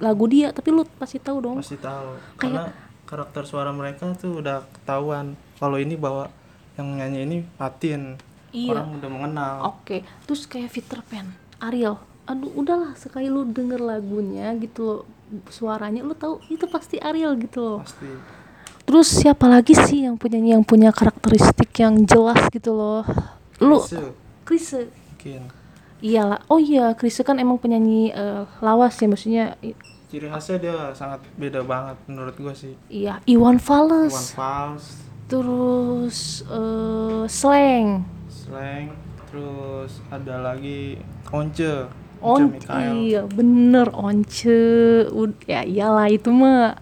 lagu 0.00 0.24
dia, 0.26 0.50
tapi 0.50 0.72
lu 0.72 0.88
pasti 0.96 1.20
tahu 1.20 1.38
dong. 1.44 1.56
Pasti 1.60 1.76
tahu. 1.76 2.16
Karena 2.40 2.72
karakter 3.06 3.44
suara 3.46 3.70
mereka 3.70 4.10
tuh 4.16 4.42
udah 4.42 4.64
ketahuan. 4.80 5.38
Kalau 5.60 5.76
ini 5.76 5.94
bawa 5.94 6.32
yang 6.74 6.96
nyanyi 6.96 7.18
ini 7.22 7.36
Patin. 7.60 8.16
Iya. 8.56 8.72
Orang 8.72 8.96
udah 8.96 9.10
mengenal. 9.12 9.54
Oke, 9.68 10.00
terus 10.24 10.48
kayak 10.48 10.72
Peter 10.72 11.04
Pan, 11.04 11.36
Ariel. 11.60 12.00
Aduh, 12.24 12.50
udahlah 12.56 12.96
sekali 12.96 13.28
lu 13.28 13.44
denger 13.44 13.78
lagunya 13.78 14.50
gitu 14.56 14.80
loh, 14.82 15.00
suaranya 15.52 16.00
lu 16.00 16.16
tahu 16.16 16.40
itu 16.48 16.64
pasti 16.66 16.96
Ariel 16.98 17.36
gitu 17.36 17.60
loh. 17.60 17.78
Pasti. 17.84 18.08
Terus 18.86 19.08
siapa 19.10 19.50
lagi 19.50 19.74
sih 19.74 20.06
yang 20.06 20.14
punya 20.14 20.38
yang 20.38 20.62
punya 20.62 20.94
karakteristik 20.94 21.74
yang 21.82 22.06
jelas 22.06 22.38
gitu 22.54 22.70
loh? 22.72 23.02
Lu 23.58 23.82
Krise. 24.46 24.86
Iyalah. 25.98 26.38
Oh 26.46 26.62
iya, 26.62 26.94
Krise 26.94 27.26
kan 27.26 27.34
emang 27.42 27.58
penyanyi 27.58 28.14
eh, 28.14 28.46
lawas 28.62 28.94
ya 28.94 29.10
maksudnya 29.10 29.58
Ciri 30.06 30.30
khasnya 30.30 30.56
dia 30.62 30.76
sangat 30.94 31.18
beda 31.34 31.66
banget 31.66 31.98
menurut 32.06 32.38
gua 32.38 32.54
sih. 32.54 32.78
iya, 32.86 33.18
Iwan 33.26 33.58
Iwan 33.58 33.58
Fals. 33.58 34.14
Fals, 34.38 34.84
Terus 35.26 36.46
eh 36.46 37.24
slang. 37.26 38.06
Slang, 38.30 38.94
terus 39.26 39.98
ada 40.06 40.54
lagi 40.54 41.02
Once. 41.34 41.90
On 42.22 42.48
Mikael. 42.54 42.94
iya 42.96 43.22
bener 43.26 43.90
Once 43.92 44.46
Ud- 45.10 45.42
ya 45.44 45.66
iyalah 45.66 46.06
itu 46.08 46.30
mah 46.30 46.78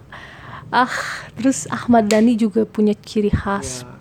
ah 0.73 0.91
terus 1.37 1.65
Ahmad 1.69 2.09
Dhani 2.09 2.37
juga 2.37 2.65
punya 2.65 2.93
ciri 2.93 3.29
khas. 3.33 3.83
Ya, 3.83 3.95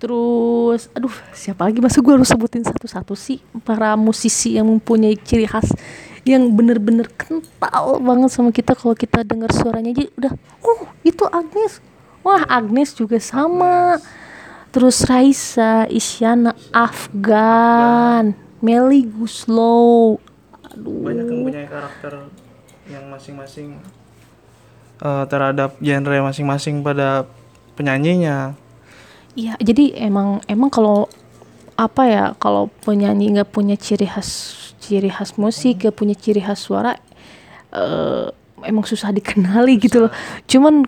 Terus, 0.00 0.88
aduh, 0.96 1.12
siapa 1.36 1.68
lagi? 1.68 1.76
Masa 1.84 2.00
gue 2.00 2.16
harus 2.16 2.24
sebutin 2.24 2.64
satu-satu 2.64 3.12
sih? 3.12 3.44
Para 3.68 3.92
musisi 4.00 4.56
yang 4.56 4.64
mempunyai 4.64 5.12
ciri 5.12 5.44
khas 5.44 5.68
yang 6.24 6.52
bener-bener 6.56 7.08
kental 7.16 8.00
banget 8.00 8.32
sama 8.32 8.48
kita 8.48 8.72
kalau 8.76 8.96
kita 8.96 9.24
dengar 9.24 9.52
suaranya 9.52 9.92
aja 9.96 10.04
udah, 10.20 10.32
oh 10.60 10.88
itu 11.00 11.24
Agnes, 11.28 11.80
wah 12.24 12.44
Agnes 12.48 12.92
juga 12.96 13.20
sama. 13.20 14.00
Terus 14.70 15.02
Raisa, 15.04 15.84
Isyana, 15.90 16.54
Afgan, 16.70 18.38
Meli 18.62 19.02
Guslow, 19.02 20.22
aduh, 20.62 21.10
banyak 21.10 21.26
yang 21.26 21.42
punya 21.42 21.66
karakter 21.66 22.12
yang 22.86 23.04
masing-masing 23.10 23.82
eh, 25.00 25.24
terhadap 25.26 25.76
genre 25.80 26.16
masing-masing 26.24 26.84
pada 26.84 27.24
penyanyinya. 27.74 28.54
Iya, 29.38 29.54
jadi 29.62 29.96
emang 30.04 30.42
emang 30.50 30.68
kalau 30.68 31.06
apa 31.80 32.02
ya 32.04 32.24
kalau 32.36 32.68
penyanyi 32.84 33.32
nggak 33.32 33.48
punya 33.54 33.72
ciri 33.78 34.04
khas 34.04 34.52
ciri 34.82 35.08
khas 35.08 35.38
musik, 35.40 35.80
nggak 35.80 35.96
punya 35.96 36.12
ciri 36.12 36.44
khas 36.44 36.60
suara, 36.60 36.98
eh, 37.72 38.26
emang 38.66 38.84
susah 38.84 39.14
dikenali 39.14 39.80
gitu 39.80 40.04
loh. 40.04 40.12
Cuman 40.44 40.84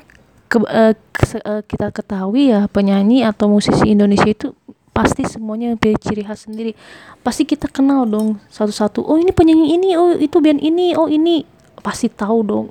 ke- 0.50 0.69
eh, 0.69 0.92
ke- 1.14 1.40
eh, 1.40 1.62
kita 1.64 1.88
ketahui 1.95 2.52
ya 2.52 2.69
penyanyi 2.69 3.25
atau 3.25 3.49
musisi 3.49 3.88
Indonesia 3.88 4.28
itu 4.28 4.52
pasti 4.92 5.25
semuanya 5.25 5.73
punya 5.81 5.97
ciri 5.97 6.21
khas 6.21 6.45
sendiri. 6.45 6.76
Pasti 7.25 7.49
kita 7.49 7.71
kenal 7.73 8.04
dong 8.04 8.37
satu-satu. 8.52 9.00
Oh 9.00 9.16
ini 9.16 9.33
penyanyi 9.33 9.81
ini, 9.81 9.97
oh 9.97 10.12
itu 10.12 10.37
band 10.45 10.61
ini, 10.61 10.92
oh 10.92 11.09
ini 11.09 11.49
pasti 11.83 12.07
tahu 12.09 12.39
dong. 12.47 12.67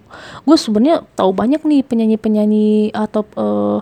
Gue 0.48 0.56
sebenarnya 0.56 1.04
tahu 1.14 1.36
banyak 1.36 1.62
nih 1.68 1.84
penyanyi-penyanyi 1.84 2.96
atau 2.96 3.22
eh, 3.36 3.80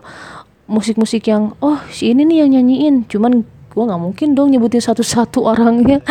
musik-musik 0.70 1.26
yang 1.26 1.58
oh 1.66 1.82
si 1.90 2.14
ini 2.14 2.24
nih 2.30 2.46
yang 2.46 2.62
nyanyiin 2.62 3.10
cuman 3.10 3.42
gua 3.74 3.90
nggak 3.90 4.02
mungkin 4.06 4.28
dong 4.38 4.54
nyebutin 4.54 4.86
satu-satu 4.86 5.42
orangnya 5.52 6.06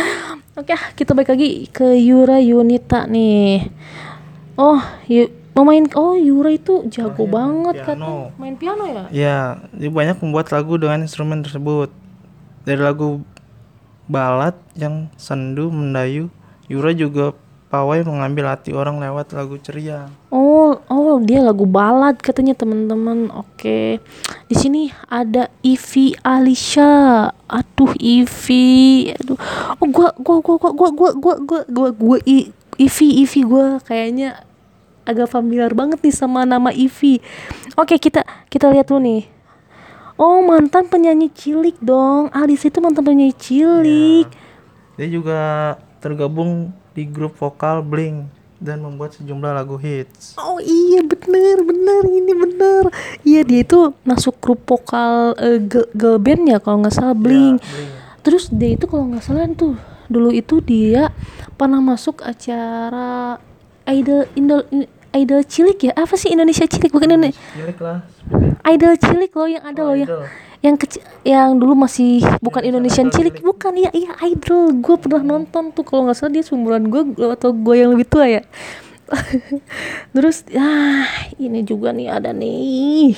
oke 0.58 0.74
ah, 0.74 0.84
kita 0.98 1.14
balik 1.14 1.30
lagi 1.32 1.70
ke 1.70 1.94
Yura 1.94 2.42
Yunita 2.42 3.06
nih 3.06 3.70
oh 4.58 4.82
mau 5.54 5.62
main 5.62 5.86
oh 5.94 6.18
Yura 6.18 6.50
itu 6.50 6.90
jago 6.90 7.22
Terakhir, 7.22 7.30
banget 7.30 7.74
piano. 7.86 7.86
kan 7.86 7.98
main 8.42 8.54
piano 8.58 8.84
ya 8.86 9.04
Ya, 9.10 9.38
dia 9.74 9.90
banyak 9.90 10.18
membuat 10.22 10.54
lagu 10.54 10.78
dengan 10.78 11.02
instrumen 11.02 11.42
tersebut. 11.42 11.90
Dari 12.62 12.78
lagu 12.78 13.26
balad 14.06 14.54
yang 14.78 15.10
sendu 15.18 15.66
mendayu, 15.74 16.30
Yura 16.70 16.94
juga 16.94 17.34
pawai 17.68 18.00
mengambil 18.00 18.48
hati 18.48 18.72
orang 18.72 18.96
lewat 18.96 19.36
lagu 19.36 19.60
ceria. 19.60 20.08
Oh, 20.32 20.80
oh 20.88 21.20
dia 21.20 21.44
lagu 21.44 21.68
balad 21.68 22.16
katanya 22.16 22.56
teman-teman. 22.56 23.28
Oke. 23.32 24.00
Di 24.48 24.56
sini 24.56 24.88
ada 25.08 25.52
Ivi 25.60 26.16
Alisha. 26.24 27.28
Aduh 27.48 27.92
Ivi. 28.00 29.12
Aduh. 29.12 29.36
Oh 29.80 29.88
gua 29.88 30.12
gua 30.16 30.36
gua 30.40 30.56
gua 30.56 30.70
gua 30.72 30.90
gua 30.92 31.10
gua 31.12 31.34
gua 31.44 31.60
gua, 31.68 31.88
gua 31.92 32.18
I- 32.24 32.50
Ivi 32.80 33.08
Ivi 33.24 33.40
gua 33.44 33.80
kayaknya 33.84 34.44
agak 35.08 35.32
familiar 35.32 35.72
banget 35.72 36.04
nih 36.04 36.12
sama 36.12 36.44
nama 36.44 36.68
Ivi. 36.72 37.20
Oke, 37.76 37.96
kita 37.96 38.24
kita 38.52 38.68
lihat 38.68 38.88
dulu 38.88 39.00
nih. 39.04 39.22
Oh, 40.18 40.42
mantan 40.42 40.90
penyanyi 40.90 41.30
cilik 41.30 41.78
dong. 41.78 42.28
Alis 42.34 42.66
itu 42.66 42.82
mantan 42.82 43.06
penyanyi 43.06 43.32
cilik. 43.38 44.26
Dia 44.98 45.08
juga 45.08 45.40
tergabung 46.02 46.74
di 46.98 47.06
grup 47.06 47.38
vokal 47.38 47.78
Blink 47.86 48.26
dan 48.58 48.82
membuat 48.82 49.14
sejumlah 49.14 49.54
lagu 49.54 49.78
hits. 49.78 50.34
Oh 50.34 50.58
iya 50.58 50.98
bener 51.06 51.62
bener 51.62 52.02
ini 52.10 52.34
bener 52.34 52.90
Iya 53.22 53.46
dia 53.46 53.62
itu 53.62 53.94
masuk 54.02 54.34
grup 54.42 54.66
vokal 54.66 55.38
eh, 55.38 55.62
girl, 55.62 55.86
girl 55.94 56.18
band 56.18 56.50
ya 56.50 56.58
kalau 56.58 56.82
nggak 56.82 56.90
salah 56.98 57.14
Blink 57.14 57.62
Ya, 57.62 57.70
Blink. 57.70 57.92
Terus 58.26 58.44
dia 58.50 58.74
itu 58.74 58.90
kalau 58.90 59.14
nggak 59.14 59.22
salah 59.22 59.46
tuh 59.54 59.78
dulu 60.10 60.34
itu 60.34 60.58
dia 60.58 61.14
pernah 61.54 61.78
masuk 61.78 62.26
acara 62.26 63.38
Idol 63.86 64.26
Idol 64.34 64.66
Idol 65.16 65.40
cilik 65.42 65.78
ya? 65.80 65.92
Apa 65.96 66.14
sih 66.14 66.28
Indonesia 66.28 66.68
cilik? 66.68 66.92
Bukan 66.92 67.08
Indonesia. 67.08 67.40
Cilik 67.56 67.78
lah. 67.80 68.04
Idol 68.68 68.94
cilik 69.00 69.32
loh 69.32 69.48
yang 69.48 69.64
ada 69.64 69.80
Oh, 69.80 69.92
loh 69.92 69.96
ya. 69.96 70.06
Idol. 70.06 70.24
yang 70.58 70.74
kecil 70.74 71.06
yang 71.22 71.54
dulu 71.54 71.78
masih 71.78 72.18
bukan 72.42 72.66
Indonesian 72.66 73.06
Indonesian 73.06 73.14
cilik. 73.14 73.38
cilik. 73.38 73.46
bukan 73.46 73.72
ya 73.78 73.90
iya 73.94 74.12
idol. 74.26 74.74
Gue 74.82 74.98
pernah 74.98 75.22
nonton 75.22 75.70
tuh 75.70 75.86
kalau 75.86 76.04
nggak 76.04 76.18
salah 76.18 76.34
dia 76.34 76.42
seumuran 76.42 76.90
gue 76.90 77.14
atau 77.30 77.54
gue 77.54 77.74
yang 77.78 77.94
lebih 77.94 78.10
tua 78.10 78.26
ya. 78.26 78.42
Terus 80.14 80.44
ah 80.52 81.06
ini 81.38 81.62
juga 81.62 81.94
nih 81.94 82.10
ada 82.10 82.34
nih. 82.34 83.14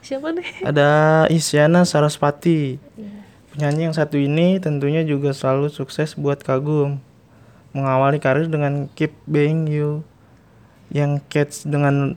Siapa 0.00 0.32
nih? 0.32 0.64
Ada 0.64 0.88
Isyana 1.28 1.82
Sarasvati. 1.82 2.78
Penyanyi 3.52 3.90
yang 3.90 3.96
satu 3.96 4.14
ini 4.14 4.62
tentunya 4.62 5.02
juga 5.02 5.34
selalu 5.34 5.68
sukses 5.68 6.14
buat 6.14 6.40
kagum. 6.40 7.02
Mengawali 7.74 8.22
karir 8.22 8.46
dengan 8.46 8.86
Keep 8.94 9.18
Being 9.26 9.66
You 9.66 10.06
yang 10.92 11.22
catch 11.30 11.64
dengan 11.64 12.16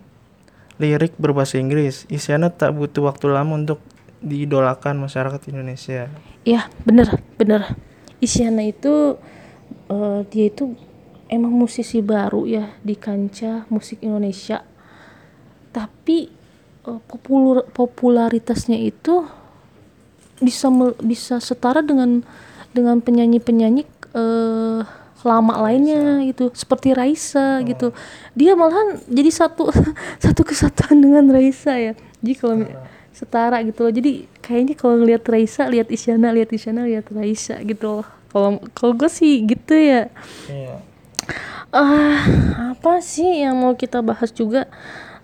lirik 0.78 1.16
berbahasa 1.18 1.58
Inggris. 1.58 2.06
Isyana 2.12 2.54
tak 2.54 2.74
butuh 2.76 3.10
waktu 3.10 3.32
lama 3.34 3.54
untuk 3.58 3.82
diidolakan 4.22 4.98
masyarakat 4.98 5.42
Indonesia. 5.54 6.10
ya 6.42 6.66
bener 6.88 7.22
bener 7.38 7.78
Isyana 8.18 8.66
itu 8.66 9.20
eh, 9.92 10.20
dia 10.32 10.46
itu 10.50 10.74
emang 11.30 11.54
musisi 11.54 12.02
baru 12.02 12.48
ya 12.48 12.72
di 12.82 12.96
kancah 12.98 13.68
musik 13.70 14.02
Indonesia 14.02 14.64
tapi 15.76 16.32
eh, 16.88 17.00
populur- 17.06 17.68
popularitasnya 17.70 18.80
itu 18.80 19.28
bisa 20.42 20.70
bisa 21.04 21.38
setara 21.38 21.86
dengan 21.86 22.26
dengan 22.74 23.04
penyanyi-penyanyi 23.04 23.84
eh, 24.18 24.82
lama 25.26 25.66
lainnya 25.66 26.22
gitu 26.30 26.54
seperti 26.54 26.94
Raisa 26.94 27.62
gitu. 27.66 27.94
Dia 28.38 28.54
malahan 28.54 29.02
jadi 29.10 29.30
satu 29.34 29.70
satu 30.24 30.42
kesatuan 30.46 31.02
dengan 31.02 31.26
Raisa 31.32 31.74
ya. 31.74 31.94
Jadi 32.22 32.34
kalau 32.38 32.56
mi- 32.62 32.70
setara. 33.14 33.58
gitu 33.66 33.90
loh. 33.90 33.94
Jadi 33.94 34.30
kayaknya 34.46 34.78
kalau 34.78 35.02
ngeliat 35.02 35.26
Raisa 35.26 35.66
lihat 35.66 35.90
Isyana 35.90 36.30
lihat 36.30 36.54
Isyana 36.54 36.86
lihat 36.86 37.10
Raisa 37.10 37.58
gitu 37.66 38.02
loh. 38.02 38.08
Kalau 38.30 38.62
kalau 38.78 38.94
gue 38.94 39.10
sih 39.10 39.42
gitu 39.42 39.74
ya. 39.74 40.12
Iya. 40.46 40.86
ah 41.68 42.24
apa 42.72 43.04
sih 43.04 43.44
yang 43.44 43.60
mau 43.60 43.76
kita 43.76 44.00
bahas 44.00 44.32
juga 44.32 44.72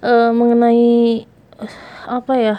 eh, 0.03 0.31
mengenai 0.35 1.23
eh, 1.63 1.75
apa 2.03 2.33
ya 2.35 2.57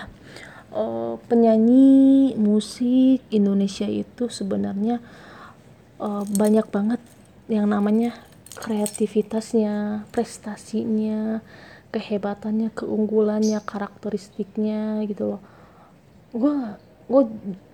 eh, 0.72 1.14
penyanyi 1.28 2.32
musik 2.40 3.20
Indonesia 3.28 3.84
itu 3.84 4.32
sebenarnya 4.32 5.04
eh, 6.00 6.24
banyak 6.24 6.64
banget 6.72 7.00
yang 7.50 7.68
namanya 7.68 8.16
kreativitasnya 8.54 10.06
prestasinya 10.14 11.42
kehebatannya 11.94 12.74
keunggulannya 12.74 13.62
karakteristiknya 13.62 15.04
gitu 15.06 15.36
loh. 15.36 15.40
Gue 16.34 16.54
gue 17.04 17.22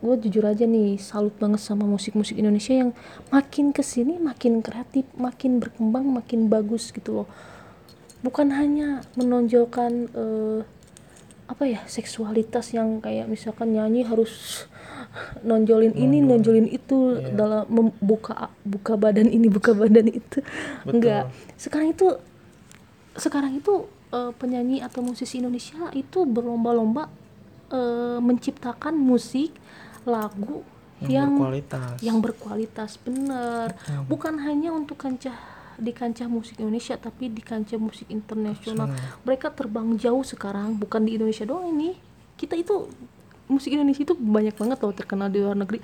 gue 0.02 0.14
jujur 0.26 0.42
aja 0.42 0.66
nih 0.66 0.98
salut 0.98 1.32
banget 1.38 1.62
sama 1.62 1.86
musik-musik 1.86 2.34
Indonesia 2.34 2.74
yang 2.74 2.90
makin 3.30 3.70
ke 3.70 3.80
sini 3.80 4.18
makin 4.18 4.58
kreatif 4.58 5.06
makin 5.14 5.62
berkembang 5.62 6.04
makin 6.10 6.50
bagus 6.50 6.90
gitu 6.90 7.24
loh. 7.24 7.28
Bukan 8.20 8.52
hanya 8.52 9.06
menonjolkan 9.16 9.92
eh, 10.12 10.60
apa 11.48 11.64
ya 11.66 11.80
seksualitas 11.88 12.74
yang 12.76 13.00
kayak 13.00 13.26
misalkan 13.30 13.72
nyanyi 13.74 14.04
harus 14.04 14.66
nonjolin 15.42 15.94
ini 15.98 16.22
nonjolin. 16.22 16.70
itu 16.70 17.18
dalam 17.34 17.66
membuka 17.66 18.48
buka 18.62 18.94
badan 18.94 19.26
ini 19.26 19.50
buka 19.50 19.74
badan 19.74 20.06
itu. 20.06 20.38
Enggak. 20.86 21.30
Sekarang 21.58 21.90
itu 21.90 22.14
sekarang 23.18 23.58
itu 23.58 23.90
eh, 24.14 24.32
penyanyi 24.38 24.80
atau 24.80 25.02
musisi 25.02 25.42
Indonesia 25.42 25.90
itu 25.92 26.22
berlomba-lomba 26.24 27.10
eh, 27.74 28.18
menciptakan 28.22 28.94
musik 28.94 29.54
lagu 30.06 30.62
Yang 31.00 31.10
yang 31.16 31.30
berkualitas. 31.32 31.96
yang 32.04 32.18
berkualitas 32.20 32.90
bener 33.00 33.72
bukan 34.04 34.36
hanya 34.44 34.68
untuk 34.68 35.00
kancah 35.00 35.32
di 35.80 35.96
kancah 35.96 36.28
musik 36.28 36.60
Indonesia 36.60 36.92
tapi 37.00 37.32
di 37.32 37.40
kancah 37.40 37.80
musik 37.80 38.04
internasional. 38.12 38.92
Mereka 39.24 39.56
terbang 39.56 39.96
jauh 39.96 40.20
sekarang 40.20 40.76
bukan 40.76 41.08
di 41.08 41.16
Indonesia 41.16 41.48
doang 41.48 41.72
ini. 41.72 41.96
Kita 42.36 42.52
itu 42.52 42.84
musik 43.50 43.74
Indonesia 43.74 44.06
itu 44.06 44.14
banyak 44.14 44.54
banget 44.54 44.78
loh 44.78 44.94
terkenal 44.94 45.26
di 45.28 45.42
luar 45.42 45.58
negeri 45.58 45.82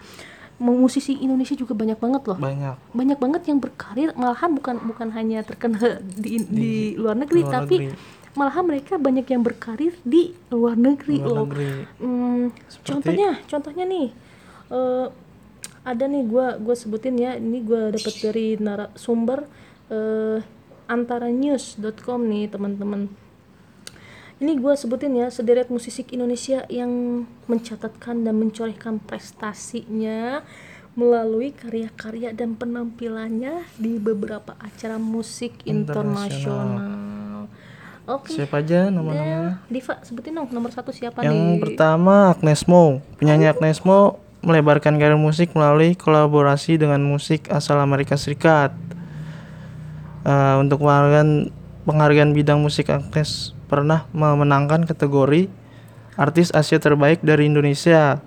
musisi 0.56 1.20
Indonesia 1.20 1.52
juga 1.52 1.76
banyak 1.76 2.00
banget 2.00 2.22
loh 2.32 2.38
Banyak. 2.40 2.76
banyak 2.96 3.18
banget 3.20 3.42
yang 3.52 3.58
berkarir 3.60 4.16
malahan 4.16 4.56
bukan 4.56 4.80
bukan 4.88 5.08
hanya 5.12 5.44
terkenal 5.44 6.00
di 6.24 6.40
di, 6.48 6.72
luar 6.96 7.12
negeri 7.12 7.44
luar 7.44 7.52
tapi 7.60 7.76
negeri. 7.92 7.96
malahan 8.36 8.64
mereka 8.64 8.94
banyak 8.96 9.26
yang 9.28 9.42
berkarir 9.44 9.92
di 10.00 10.32
luar 10.48 10.80
negeri 10.80 11.20
Luar 11.20 11.28
loh 11.28 11.44
negeri. 11.44 11.68
Hmm, 12.00 12.44
contohnya 12.88 13.30
contohnya 13.44 13.84
nih 13.84 14.08
eh, 14.72 15.06
ada 15.84 16.04
nih 16.08 16.22
gua 16.24 16.56
gua 16.56 16.72
sebutin 16.74 17.20
ya 17.20 17.36
ini 17.36 17.60
gua 17.60 17.92
dapat 17.92 18.14
dari 18.24 18.56
narasumber 18.56 19.44
eh, 19.92 20.40
antaranews.com 20.88 22.20
nih 22.24 22.48
teman-teman 22.48 23.12
ini 24.36 24.52
gua 24.60 24.76
sebutin 24.76 25.16
ya 25.16 25.32
sederet 25.32 25.72
musisi 25.72 26.04
Indonesia 26.12 26.68
yang 26.68 27.24
mencatatkan 27.48 28.20
dan 28.20 28.36
mencorehkan 28.36 29.00
prestasinya 29.00 30.44
melalui 30.96 31.52
karya-karya 31.52 32.32
dan 32.32 32.56
penampilannya 32.56 33.64
di 33.76 34.00
beberapa 34.00 34.56
acara 34.60 34.96
musik 34.96 35.56
internasional. 35.64 37.48
Oke. 38.06 38.38
Siapa 38.38 38.62
aja 38.62 38.86
nama-namanya? 38.92 39.58
Ya, 39.58 39.72
Diva 39.72 39.98
sebutin 40.04 40.38
dong 40.38 40.48
nomor 40.54 40.70
satu 40.70 40.94
siapa 40.94 41.26
Yang 41.26 41.36
nih? 41.36 41.58
pertama 41.58 42.32
Agnes 42.32 42.62
Mo. 42.68 43.02
Penyanyi 43.18 43.50
Agnes 43.50 43.82
Mo 43.82 44.22
melebarkan 44.46 44.94
karir 45.00 45.18
musik 45.18 45.50
melalui 45.58 45.98
kolaborasi 45.98 46.78
dengan 46.78 47.02
musik 47.02 47.50
asal 47.50 47.82
Amerika 47.82 48.14
Serikat. 48.14 48.70
Eh, 50.22 50.54
untuk 50.60 50.86
penghargaan 50.86 51.50
penghargaan 51.82 52.30
bidang 52.30 52.62
musik 52.62 52.94
Agnes 52.94 53.55
pernah 53.66 54.06
memenangkan 54.14 54.86
kategori 54.86 55.50
artis 56.16 56.50
Asia 56.54 56.80
terbaik 56.80 57.20
dari 57.22 57.46
Indonesia. 57.50 58.22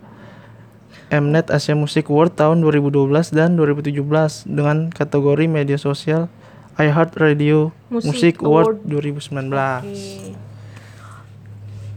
Mnet 1.10 1.50
Asia 1.50 1.74
Music 1.74 2.06
Award 2.06 2.38
tahun 2.38 2.62
2012 2.62 3.34
dan 3.34 3.58
2017 3.58 4.46
dengan 4.46 4.94
kategori 4.94 5.50
media 5.50 5.82
sosial 5.82 6.30
iHeart 6.78 7.18
Radio 7.18 7.74
Music 7.90 8.38
Music, 8.40 8.46
Award 8.46 8.86
2019. 8.86 9.50
Oke. 9.50 10.38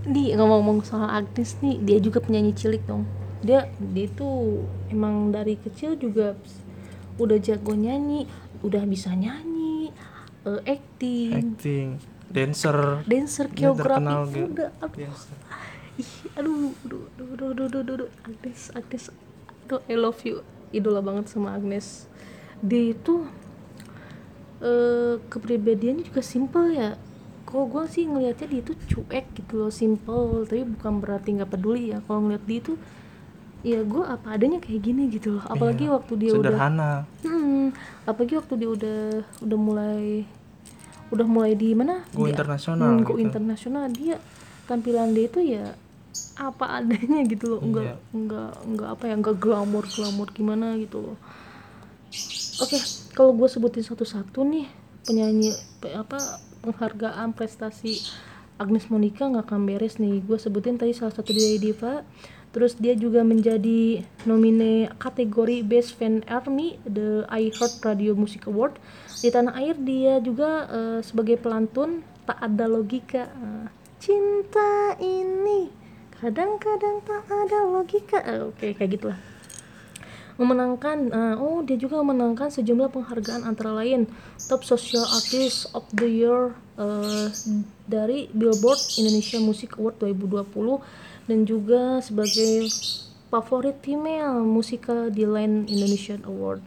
Di 0.03 0.35
ngomong-ngomong 0.35 0.83
soal 0.83 1.07
Agnes 1.13 1.55
nih, 1.63 1.79
dia 1.85 1.99
juga 2.03 2.19
penyanyi 2.19 2.57
cilik 2.57 2.83
dong. 2.89 3.07
Dia 3.45 3.71
dia 3.79 4.09
tuh 4.11 4.67
emang 4.91 5.31
dari 5.31 5.55
kecil 5.61 5.95
juga 5.95 6.35
udah 7.23 7.39
jago 7.39 7.77
nyanyi, 7.77 8.27
udah 8.67 8.83
bisa 8.89 9.15
nyanyi, 9.15 9.95
eh, 10.43 10.61
acting, 10.67 11.55
Acting, 11.55 11.89
dancer. 12.33 12.77
Dancer 13.05 13.47
koreografi 13.53 14.41
gitu. 14.41 14.49
udah, 14.57 14.71
aduh. 14.81 15.07
Aduh 15.07 15.41
Ih, 16.01 16.13
aduh 16.41 16.73
aduh 16.89 17.05
aduh 17.21 17.49
aduh 17.53 17.67
aduh 17.69 17.81
aduh 17.85 18.11
Agnes 18.25 18.73
Agnes. 18.73 19.05
Aduh 19.69 19.81
I 19.85 19.95
love 20.01 20.21
you. 20.25 20.41
Idola 20.73 21.05
banget 21.05 21.29
sama 21.29 21.53
Agnes. 21.53 22.09
Dia 22.65 22.97
itu 22.97 23.29
eh, 24.65 25.21
kepribadiannya 25.29 26.09
juga 26.09 26.25
simple 26.25 26.73
ya. 26.73 26.97
Kalau 27.45 27.69
gue 27.69 27.85
sih 27.93 28.09
ngelihatnya 28.09 28.47
dia 28.49 28.61
itu 28.65 28.73
cuek 28.89 29.27
gitu 29.37 29.53
loh 29.61 29.69
simple. 29.69 30.49
Tapi 30.49 30.65
bukan 30.65 31.05
berarti 31.05 31.37
nggak 31.37 31.51
peduli 31.53 31.93
ya. 31.93 32.01
Kalau 32.09 32.25
ngeliat 32.25 32.45
dia 32.49 32.59
itu 32.65 32.75
ya 33.63 33.85
gue 33.85 34.03
apa 34.03 34.27
adanya 34.33 34.65
kayak 34.65 34.81
gini 34.81 35.13
gitu 35.13 35.37
loh. 35.37 35.45
Apalagi 35.45 35.87
iya, 35.87 35.93
waktu 35.93 36.13
dia 36.17 36.31
sederhana. 36.33 36.41
udah 36.41 36.57
sederhana. 36.57 36.91
Hmm, 37.21 37.67
apalagi 38.09 38.35
waktu 38.41 38.55
dia 38.57 38.71
udah 38.73 39.01
udah 39.45 39.59
mulai 39.61 40.25
udah 41.13 41.27
mulai 41.27 41.53
di 41.53 41.71
mana? 41.73 42.03
Go 42.11 42.25
Di- 42.25 42.33
internasional 42.33 42.91
hmm, 42.91 43.05
go 43.05 43.13
gitu. 43.13 43.23
internasional 43.23 43.85
dia 43.89 44.17
tampilan 44.65 45.13
dia 45.13 45.27
itu 45.27 45.41
ya 45.41 45.65
apa 46.35 46.81
adanya 46.81 47.21
gitu 47.25 47.45
loh, 47.49 47.61
enggak 47.61 47.85
Iya. 47.85 47.97
enggak 48.11 48.51
enggak 48.65 48.89
apa 48.91 49.05
ya, 49.05 49.15
enggak 49.15 49.37
glamor 49.39 49.85
glamor 49.87 50.29
gimana 50.31 50.75
gitu 50.77 50.99
loh. 51.03 51.17
Oke, 52.59 52.77
kalau 53.13 53.33
gue 53.33 53.47
sebutin 53.47 53.83
satu-satu 53.83 54.41
nih 54.43 54.69
penyanyi 55.03 55.51
pe- 55.79 55.93
apa 55.93 56.21
penghargaan 56.61 57.33
prestasi 57.33 57.99
Agnes 58.55 58.87
Monica 58.87 59.25
nggak 59.25 59.45
akan 59.45 59.65
beres 59.65 59.97
nih. 59.97 60.21
Gue 60.21 60.37
sebutin 60.37 60.77
tadi 60.77 60.93
salah 60.93 61.11
satu 61.11 61.31
dari 61.31 61.57
Diva. 61.59 62.05
Terus 62.53 62.77
dia 62.77 62.93
juga 62.95 63.25
menjadi 63.25 64.05
nomine 64.23 64.71
kategori 64.97 65.65
Best 65.65 65.97
Fan 65.97 66.21
Army 66.27 66.77
the 66.87 67.25
iHeart 67.27 67.81
Radio 67.83 68.13
Music 68.13 68.45
Award. 68.45 68.77
Di 69.23 69.31
tanah 69.31 69.55
air 69.63 69.79
dia 69.79 70.19
juga 70.19 70.67
eh, 70.67 71.01
sebagai 71.07 71.39
pelantun 71.39 72.03
tak 72.27 72.43
ada 72.43 72.67
logika. 72.67 73.31
Eh, 73.31 73.67
Cinta 74.03 74.99
ini 74.99 75.71
kadang-kadang 76.19 77.07
tak 77.07 77.23
ada 77.31 77.59
logika. 77.71 78.19
Eh, 78.27 78.43
Oke, 78.51 78.75
kayak 78.75 78.99
gitulah 78.99 79.19
memenangkan 80.41 81.13
eh, 81.13 81.37
oh 81.37 81.61
dia 81.61 81.77
juga 81.77 82.01
memenangkan 82.01 82.49
sejumlah 82.49 82.89
penghargaan 82.91 83.45
antara 83.45 83.77
lain 83.77 84.09
Top 84.49 84.65
Social 84.65 85.05
Artist 85.05 85.69
of 85.77 85.85
the 85.93 86.09
Year 86.09 86.57
eh, 86.81 87.29
dari 87.85 88.33
Billboard 88.33 88.81
Indonesia 88.97 89.39
Music 89.39 89.77
Award 89.77 90.01
2020 90.01 91.29
dan 91.29 91.39
juga 91.45 92.01
sebagai 92.01 92.67
favorit 93.29 93.79
female 93.81 94.43
musikal 94.45 95.09
di 95.09 95.25
Line 95.25 95.65
Indonesian 95.71 96.21
Award. 96.27 96.61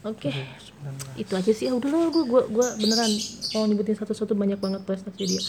Oke, 0.00 0.32
itu 1.16 1.32
aja 1.36 1.52
sih. 1.52 1.68
Ah, 1.68 1.76
udah 1.76 1.90
lah, 1.92 2.08
gue 2.08 2.24
gua, 2.24 2.42
gua 2.48 2.66
beneran 2.80 3.10
kalau 3.52 3.68
nyebutin 3.68 3.96
satu-satu 3.96 4.32
banyak 4.32 4.56
banget 4.56 4.80
prestasi 4.88 5.22
dia. 5.26 5.42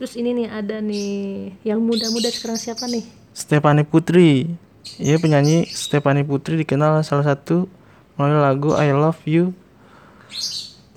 Terus 0.00 0.18
ini 0.18 0.34
nih 0.34 0.48
ada 0.50 0.82
nih 0.82 1.54
yang 1.62 1.78
muda-muda 1.78 2.26
sekarang 2.32 2.58
siapa 2.58 2.90
nih? 2.90 3.06
Stefani 3.32 3.86
Putri. 3.86 4.50
Iya 4.98 5.22
penyanyi 5.22 5.70
Stefani 5.70 6.26
Putri 6.26 6.58
dikenal 6.58 7.06
salah 7.06 7.22
satu 7.22 7.70
melalui 8.18 8.42
lagu 8.42 8.70
I 8.74 8.90
Love 8.90 9.22
You. 9.30 9.54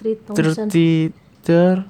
30 0.02 1.14
ter 1.46 1.86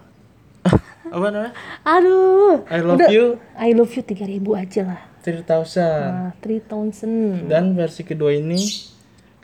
apa 1.16 1.26
namanya? 1.32 1.54
Aduh, 1.88 2.64
I 2.68 2.80
Love 2.84 3.00
udah. 3.00 3.10
You 3.12 3.26
I 3.56 3.72
love 3.72 3.92
you 3.96 4.04
3000 4.04 4.44
aja 4.60 4.82
lah. 4.84 5.02
3000. 5.24 5.82
Nah, 5.82 6.32
3000. 6.44 7.50
Dan 7.50 7.74
versi 7.74 8.06
kedua 8.06 8.36
ini 8.36 8.62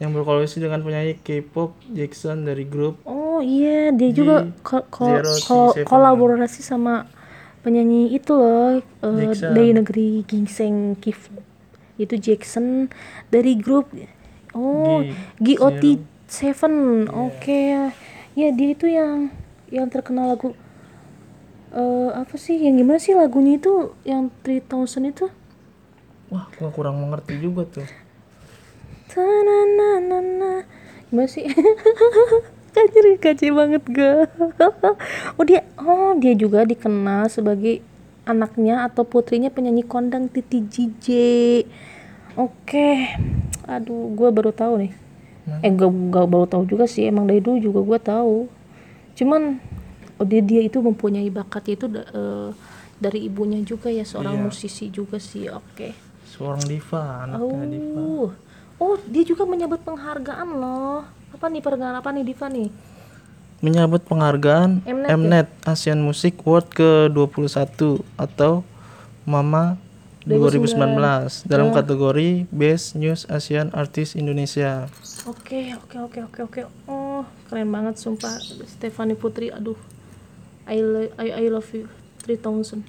yang 0.02 0.12
berkolaborasi 0.18 0.58
dengan 0.58 0.82
penyanyi 0.82 1.22
K-pop 1.22 1.78
Jackson 1.94 2.44
dari 2.44 2.66
grup 2.66 2.98
Oh 3.06 3.38
iya, 3.40 3.94
dia 3.94 4.10
juga 4.14 4.50
ko- 4.66 4.86
ko- 4.90 5.22
ko- 5.46 5.74
T7. 5.78 5.86
kolaborasi 5.86 6.62
sama 6.66 7.06
penyanyi 7.62 8.10
itu 8.18 8.34
loh 8.34 8.82
eh, 8.82 9.16
Jackson. 9.30 9.54
dari 9.54 9.70
negeri 9.78 10.08
gingseng 10.26 10.98
Kif 10.98 11.30
itu 12.02 12.18
Jackson 12.18 12.90
dari 13.30 13.54
grup. 13.58 13.94
Oh 14.58 15.06
G- 15.06 15.14
GOT7 15.46 16.66
oke. 17.08 17.62
Ya 18.34 18.48
dia 18.56 18.70
itu 18.74 18.88
yang 18.90 19.30
yang 19.70 19.88
terkenal 19.88 20.34
lagu 20.34 20.58
eh 21.72 22.10
apa 22.12 22.36
sih 22.36 22.58
yang 22.60 22.76
gimana 22.80 23.00
sih 23.00 23.16
lagunya 23.16 23.56
itu 23.60 23.96
yang 24.04 24.28
3000 24.44 25.08
itu? 25.08 25.26
Wah 26.32 26.46
gua 26.58 26.70
kurang 26.76 26.96
mengerti 27.04 27.34
juga 27.46 27.64
tuh 27.68 27.88
Tananana. 29.12 30.64
Gimana 31.08 31.28
sih? 31.28 31.44
Kacir, 32.72 33.04
kacir 33.20 33.52
banget 33.52 33.84
ga. 33.92 34.32
oh 35.38 35.44
dia, 35.44 35.68
oh 35.76 36.16
dia 36.16 36.32
juga 36.32 36.64
dikenal 36.64 37.28
sebagai 37.28 37.84
anaknya 38.24 38.88
atau 38.88 39.04
putrinya 39.04 39.52
penyanyi 39.52 39.84
kondang 39.84 40.32
Titi 40.32 40.64
DJ. 40.64 41.08
Oke, 42.40 43.12
aduh, 43.68 44.16
gue 44.16 44.30
baru 44.32 44.56
tahu 44.56 44.88
nih. 44.88 44.92
Eh, 45.60 45.68
gak, 45.68 45.92
gak 46.16 46.28
baru 46.32 46.48
tahu 46.48 46.64
juga 46.64 46.88
sih. 46.88 47.04
Emang 47.04 47.28
dari 47.28 47.44
dulu 47.44 47.60
juga 47.60 47.80
gue 47.84 48.00
tahu. 48.00 48.38
Cuman, 49.20 49.60
oh 50.16 50.24
dia 50.24 50.40
dia 50.40 50.64
itu 50.64 50.80
mempunyai 50.80 51.28
bakat 51.28 51.76
itu 51.76 51.92
da- 51.92 52.08
eh, 52.08 52.56
dari 52.96 53.28
ibunya 53.28 53.60
juga 53.68 53.92
ya 53.92 54.08
seorang 54.08 54.40
Iya. 54.40 54.44
musisi 54.48 54.88
juga 54.88 55.20
sih. 55.20 55.52
Oke. 55.52 55.92
seorang 56.32 56.64
diva 56.64 57.28
anaknya 57.28 57.68
diva 57.68 58.32
Oh, 58.82 58.98
dia 59.06 59.22
juga 59.22 59.46
menyebut 59.46 59.78
penghargaan 59.86 60.50
loh. 60.58 61.06
Apa 61.30 61.46
nih 61.48 61.62
penghargaan 61.62 62.02
apa 62.02 62.10
nih 62.10 62.26
Diva 62.26 62.50
nih? 62.50 62.70
menyambut 63.62 64.02
penghargaan 64.10 64.82
Mnet 64.84 65.14
Mnet 65.22 65.48
Asian 65.70 66.02
Music 66.02 66.34
Award 66.42 66.74
ke-21 66.74 68.02
atau 68.18 68.66
MAMA 69.30 69.78
2019 70.26 71.46
dalam 71.46 71.70
kategori 71.70 72.50
Best 72.50 72.98
News 72.98 73.30
Asian 73.30 73.70
Artist 73.74 74.18
Indonesia. 74.18 74.90
Oke, 75.30 75.78
oke, 75.78 75.98
oke, 76.02 76.20
oke, 76.26 76.40
oke. 76.46 76.62
Oh, 76.90 77.22
keren 77.50 77.70
banget 77.70 78.02
sumpah 78.02 78.38
Stefani 78.66 79.14
Putri. 79.14 79.54
Aduh. 79.54 79.78
I, 80.66 80.78
lo- 80.82 81.14
I, 81.18 81.46
I 81.46 81.50
love 81.50 81.70
you 81.74 81.86
3000. 82.26 82.82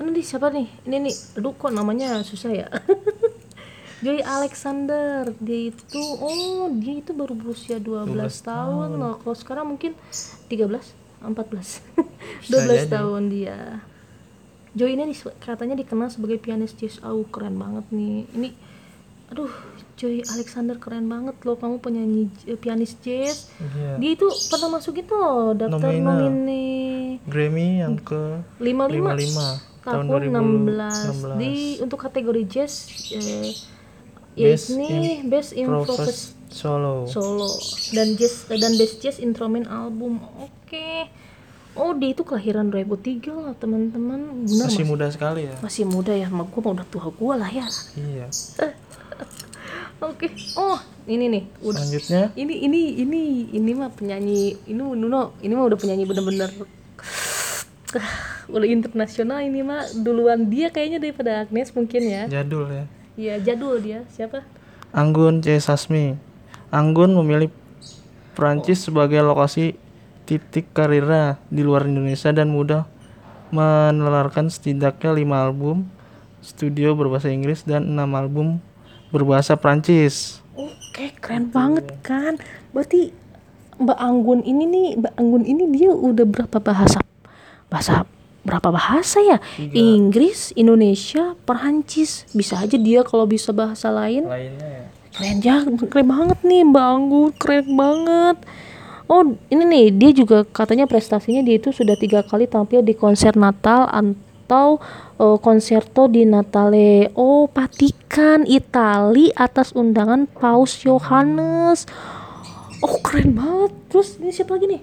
Mana 0.00 0.08
nih 0.12 0.24
siapa 0.24 0.48
nih? 0.52 0.68
Ini 0.84 0.96
nih. 1.08 1.16
Aduh 1.40 1.52
kok 1.56 1.72
namanya 1.72 2.20
susah 2.20 2.52
ya. 2.52 2.68
Joy 4.04 4.20
Alexander. 4.20 5.32
Dia 5.40 5.72
itu 5.72 6.00
oh, 6.20 6.68
dia 6.76 7.00
itu 7.00 7.16
baru 7.16 7.32
berusia 7.32 7.80
12, 7.80 8.12
tahun 8.44 8.88
loh. 8.94 9.16
Kalau 9.24 9.36
sekarang 9.36 9.66
mungkin 9.72 9.96
13, 10.52 11.24
14. 11.24 11.80
12 12.52 12.52
jadi. 12.52 12.92
tahun 12.92 13.22
dia. 13.32 13.80
Joy 14.74 14.92
ini 14.92 15.08
dis- 15.08 15.36
katanya 15.40 15.72
dikenal 15.72 16.12
sebagai 16.12 16.36
pianis 16.36 16.76
jazz. 16.76 17.00
Oh, 17.00 17.24
keren 17.24 17.56
banget 17.56 17.86
nih. 17.88 18.28
Ini 18.28 18.48
aduh, 19.32 19.48
Joy 19.94 20.20
Alexander 20.20 20.76
keren 20.76 21.08
banget 21.08 21.38
loh. 21.40 21.56
Kamu 21.56 21.80
penyanyi 21.80 22.28
j- 22.44 22.58
pianis 22.60 22.98
jazz. 23.00 23.48
Iya. 23.56 23.96
Dia 23.96 24.10
itu 24.12 24.26
pernah 24.50 24.76
masuk 24.76 25.00
itu 25.00 25.14
loh 25.14 25.54
daftar 25.54 25.80
Nomina. 25.80 26.12
nomine 26.28 26.62
Grammy 27.24 27.80
yang 27.80 27.96
ke 27.96 28.42
55 28.60 29.64
55 29.80 29.84
tahun 29.84 30.04
tahun 30.04 30.04
2016. 30.68 31.38
16 31.38 31.40
di 31.40 31.52
untuk 31.78 31.98
kategori 32.00 32.42
jazz 32.44 32.72
eh, 33.14 33.52
Best 34.34 34.74
yakni 34.74 35.22
Best 35.30 35.54
Improvised 35.54 35.94
Profes 35.94 36.34
Solo. 36.54 37.02
Solo 37.10 37.50
dan 37.94 38.14
jazz 38.14 38.46
dan 38.46 38.78
Best 38.78 39.02
Jazz 39.02 39.18
Instrument 39.18 39.66
Album. 39.66 40.22
Oke. 40.38 41.10
Oh, 41.74 41.90
dia 41.90 42.14
itu 42.14 42.22
kelahiran 42.22 42.70
2003 42.70 43.34
lah, 43.34 43.54
teman-teman. 43.58 44.46
Benar 44.46 44.70
Masih 44.70 44.78
masih, 44.78 44.86
muda 44.86 45.06
sekali 45.10 45.50
ya. 45.50 45.58
masih 45.58 45.82
muda 45.82 46.14
ya, 46.14 46.30
sama 46.30 46.46
gua 46.46 46.70
mah 46.70 46.72
udah 46.78 46.86
tua 46.86 47.10
gua 47.10 47.34
lah 47.34 47.50
ya. 47.50 47.66
Iya. 47.98 48.30
Oke. 50.14 50.30
Oh, 50.54 50.78
ini 51.10 51.26
nih. 51.26 51.42
Udah. 51.66 51.82
Selanjutnya 51.82 52.30
Ini 52.38 52.54
ini 52.70 52.80
ini 53.02 53.22
ini 53.50 53.70
mah 53.74 53.90
penyanyi 53.90 54.54
ini 54.70 54.78
Nuno, 54.78 55.34
ini 55.42 55.50
mah 55.50 55.66
udah 55.66 55.78
penyanyi 55.78 56.06
bener-bener 56.06 56.54
udah 58.54 58.68
internasional 58.70 59.42
ini 59.42 59.66
mah 59.66 59.82
duluan 59.98 60.46
dia 60.50 60.70
kayaknya 60.70 61.02
daripada 61.02 61.42
Agnes 61.42 61.74
mungkin 61.74 62.02
ya. 62.06 62.30
jadul 62.30 62.70
ya. 62.70 62.86
Iya, 63.14 63.38
jadul 63.38 63.78
dia. 63.78 64.02
Siapa? 64.10 64.42
Anggun 64.90 65.38
C. 65.38 65.54
Sasmi. 65.62 66.18
Anggun 66.74 67.14
memilih 67.14 67.50
Prancis 68.34 68.82
sebagai 68.90 69.22
lokasi 69.22 69.78
titik 70.26 70.74
karirnya 70.74 71.38
di 71.46 71.62
luar 71.62 71.86
Indonesia 71.86 72.34
dan 72.34 72.50
mudah 72.50 72.90
menelarkan 73.54 74.50
setidaknya 74.50 75.14
5 75.14 75.46
album 75.46 75.86
studio 76.42 76.98
berbahasa 76.98 77.30
Inggris 77.30 77.62
dan 77.62 77.94
6 77.94 78.02
album 78.18 78.58
berbahasa 79.14 79.54
Prancis. 79.54 80.42
Oke, 80.58 81.14
keren 81.22 81.54
banget 81.54 81.86
kan. 82.02 82.34
Berarti 82.74 83.14
Mbak 83.78 83.98
Anggun 83.98 84.40
ini 84.42 84.64
nih, 84.66 84.86
Mbak 84.98 85.14
Anggun 85.14 85.44
ini 85.46 85.64
dia 85.70 85.90
udah 85.94 86.26
berapa 86.26 86.58
bahasa? 86.58 86.98
Bahasa 87.70 88.02
berapa 88.44 88.68
bahasa 88.70 89.18
ya? 89.24 89.40
Inggris, 89.58 90.52
Indonesia, 90.54 91.32
Perancis. 91.48 92.28
Bisa 92.36 92.60
aja 92.60 92.76
dia 92.76 93.00
kalau 93.02 93.24
bisa 93.24 93.50
bahasa 93.50 93.88
lain. 93.88 94.28
Lainnya 94.28 94.68
ya. 94.68 94.84
Keren 95.14 95.38
ya, 95.46 95.62
keren 95.88 96.10
banget 96.10 96.38
nih 96.42 96.66
Mbak 96.66 96.86
Anggun, 96.90 97.30
keren 97.38 97.66
banget. 97.78 98.36
Oh, 99.06 99.22
ini 99.46 99.62
nih 99.62 99.86
dia 99.94 100.10
juga 100.10 100.42
katanya 100.42 100.90
prestasinya 100.90 101.38
dia 101.44 101.60
itu 101.60 101.70
sudah 101.70 101.94
tiga 101.94 102.26
kali 102.26 102.50
tampil 102.50 102.82
di 102.82 102.98
konser 102.98 103.36
Natal 103.38 103.86
atau 103.86 104.82
eh, 105.22 105.38
konserto 105.38 106.10
di 106.10 106.26
Natale. 106.26 107.14
Oh, 107.14 107.46
Vatikan, 107.46 108.42
Itali 108.42 109.30
atas 109.38 109.70
undangan 109.76 110.26
Paus 110.26 110.82
Yohanes. 110.82 111.86
Oh, 112.82 112.98
keren 112.98 113.38
banget. 113.38 113.70
Terus 113.92 114.18
ini 114.18 114.34
siapa 114.34 114.58
lagi 114.58 114.66
nih? 114.66 114.82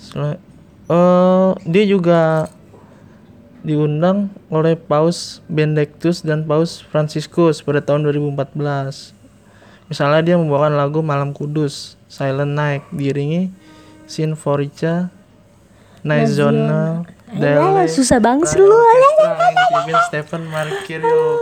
Sel- 0.00 0.51
eh, 0.92 1.50
dia 1.64 1.84
juga 1.88 2.52
diundang 3.62 4.28
oleh 4.50 4.74
Paus 4.74 5.40
Benedictus 5.46 6.20
dan 6.20 6.44
Paus 6.44 6.82
Franciscus 6.82 7.62
pada 7.62 7.80
tahun 7.80 8.04
2014. 8.10 9.14
Misalnya 9.88 10.20
dia 10.20 10.36
membawakan 10.36 10.74
lagu 10.76 11.00
Malam 11.00 11.30
Kudus, 11.32 11.94
Silent 12.10 12.52
Night, 12.52 12.82
diiringi 12.90 13.54
Sinforica, 14.04 15.08
Naizona, 16.02 17.06
Ah, 17.32 17.88
susah 17.88 18.20
banget 18.20 18.60
lu. 18.60 18.68
Stephen 20.12 20.52
Markirio. 20.52 21.40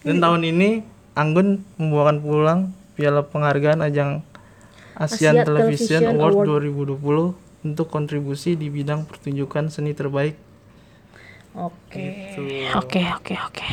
Dan 0.00 0.16
tahun 0.22 0.48
ini 0.48 0.80
Anggun 1.12 1.60
membawakan 1.76 2.16
pulang 2.24 2.60
piala 2.96 3.24
penghargaan 3.24 3.84
ajang 3.84 4.24
Asian 4.96 5.40
Asia 5.40 5.44
Television 5.44 6.00
Television 6.00 6.20
Award, 6.20 6.48
Award. 6.48 7.36
2020 7.36 7.45
untuk 7.66 7.90
kontribusi 7.90 8.54
di 8.54 8.70
bidang 8.70 9.02
pertunjukan 9.10 9.66
seni 9.72 9.90
terbaik. 9.96 10.38
Oke. 11.56 11.98
Gitu. 12.36 12.70
Oke, 12.76 13.02
oke, 13.16 13.34
oke. 13.34 13.68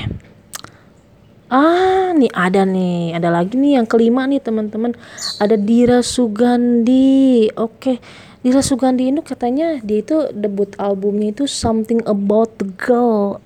Ah, 1.53 2.15
nih 2.17 2.33
ada 2.33 2.65
nih, 2.65 3.13
ada 3.13 3.29
lagi 3.29 3.53
nih 3.59 3.77
yang 3.77 3.85
kelima 3.85 4.25
nih 4.25 4.41
teman-teman. 4.41 4.97
Ada 5.37 5.53
Dira 5.53 6.01
Sugandi. 6.01 7.51
Oke, 7.53 8.01
Dira 8.41 8.65
Sugandi 8.65 9.13
itu 9.13 9.21
katanya 9.21 9.77
dia 9.85 10.01
itu 10.01 10.33
debut 10.33 10.73
albumnya 10.81 11.29
itu 11.29 11.45
Something 11.45 12.01
About 12.09 12.57
the 12.57 12.67
Girl 12.73 13.37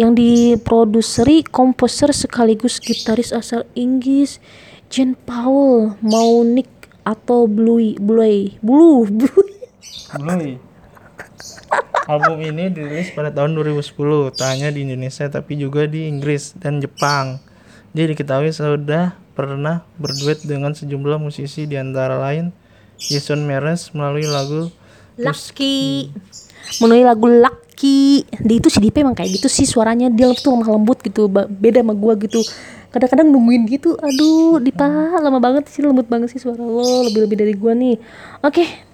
yang 0.00 0.16
diproduseri 0.16 1.44
komposer 1.44 2.14
sekaligus 2.16 2.80
gitaris 2.80 3.36
asal 3.36 3.68
Inggris 3.76 4.40
Jean 4.88 5.12
Paul 5.12 5.92
Maunik 6.00 6.72
atau 7.04 7.44
Bluey 7.44 8.00
Bluey 8.00 8.56
Blue 8.64 9.04
Blue 9.04 9.44
Bluey. 10.18 10.58
Album 12.10 12.42
ini 12.42 12.74
dirilis 12.74 13.14
pada 13.14 13.30
tahun 13.30 13.54
2010, 13.54 14.34
tak 14.34 14.48
hanya 14.50 14.74
di 14.74 14.82
Indonesia 14.82 15.30
tapi 15.30 15.54
juga 15.54 15.86
di 15.86 16.10
Inggris 16.10 16.58
dan 16.58 16.82
Jepang. 16.82 17.38
Dia 17.94 18.10
diketahui 18.10 18.50
sudah 18.50 19.14
pernah 19.38 19.86
berduet 19.98 20.42
dengan 20.42 20.74
sejumlah 20.74 21.22
musisi 21.22 21.70
di 21.70 21.78
antara 21.78 22.18
lain 22.18 22.50
Jason 22.98 23.46
Mraz 23.46 23.94
melalui 23.94 24.26
lagu 24.26 24.68
Lucky. 25.20 26.10
Menulis 26.82 27.04
lagu 27.06 27.26
Lucky. 27.28 28.24
Dia 28.26 28.56
itu 28.58 28.68
si 28.68 28.78
Dipe 28.82 29.00
emang 29.00 29.14
kayak 29.14 29.40
gitu 29.40 29.48
sih 29.48 29.64
suaranya. 29.68 30.10
Dia 30.12 30.32
tuh 30.36 30.56
lemah 30.56 30.76
lembut 30.76 30.98
gitu. 31.04 31.30
Beda 31.30 31.80
sama 31.80 31.94
gua 31.96 32.18
gitu. 32.18 32.40
Kadang-kadang 32.90 33.30
nungguin 33.30 33.70
gitu. 33.70 33.94
Aduh 34.00 34.58
Dipa 34.58 34.86
lama 35.18 35.38
banget 35.38 35.70
sih 35.70 35.80
lembut 35.84 36.10
banget 36.10 36.34
sih 36.34 36.40
suara 36.42 36.60
lo. 36.60 37.06
Lebih-lebih 37.08 37.36
dari 37.38 37.54
gua 37.54 37.72
nih. 37.72 37.96
Oke 38.44 38.89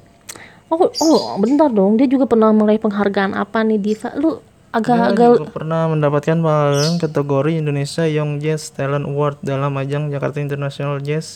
oh 0.73 0.91
oh 0.91 1.39
bentar 1.39 1.69
dong. 1.71 1.99
Dia 1.99 2.09
juga 2.11 2.27
pernah 2.27 2.51
meraih 2.51 2.81
penghargaan 2.81 3.37
apa 3.37 3.63
nih 3.63 3.79
Diva? 3.79 4.11
Lu 4.19 4.41
agak-agak 4.75 5.29
juga 5.41 5.53
pernah 5.53 5.89
mendapatkan 5.89 6.37
penghargaan 6.37 6.97
kategori 7.01 7.53
Indonesia 7.57 8.05
Young 8.05 8.43
Jazz 8.43 8.75
Talent 8.75 9.09
Award 9.09 9.41
dalam 9.41 9.73
ajang 9.81 10.13
Jakarta 10.13 10.43
International 10.43 11.01
Jazz 11.01 11.27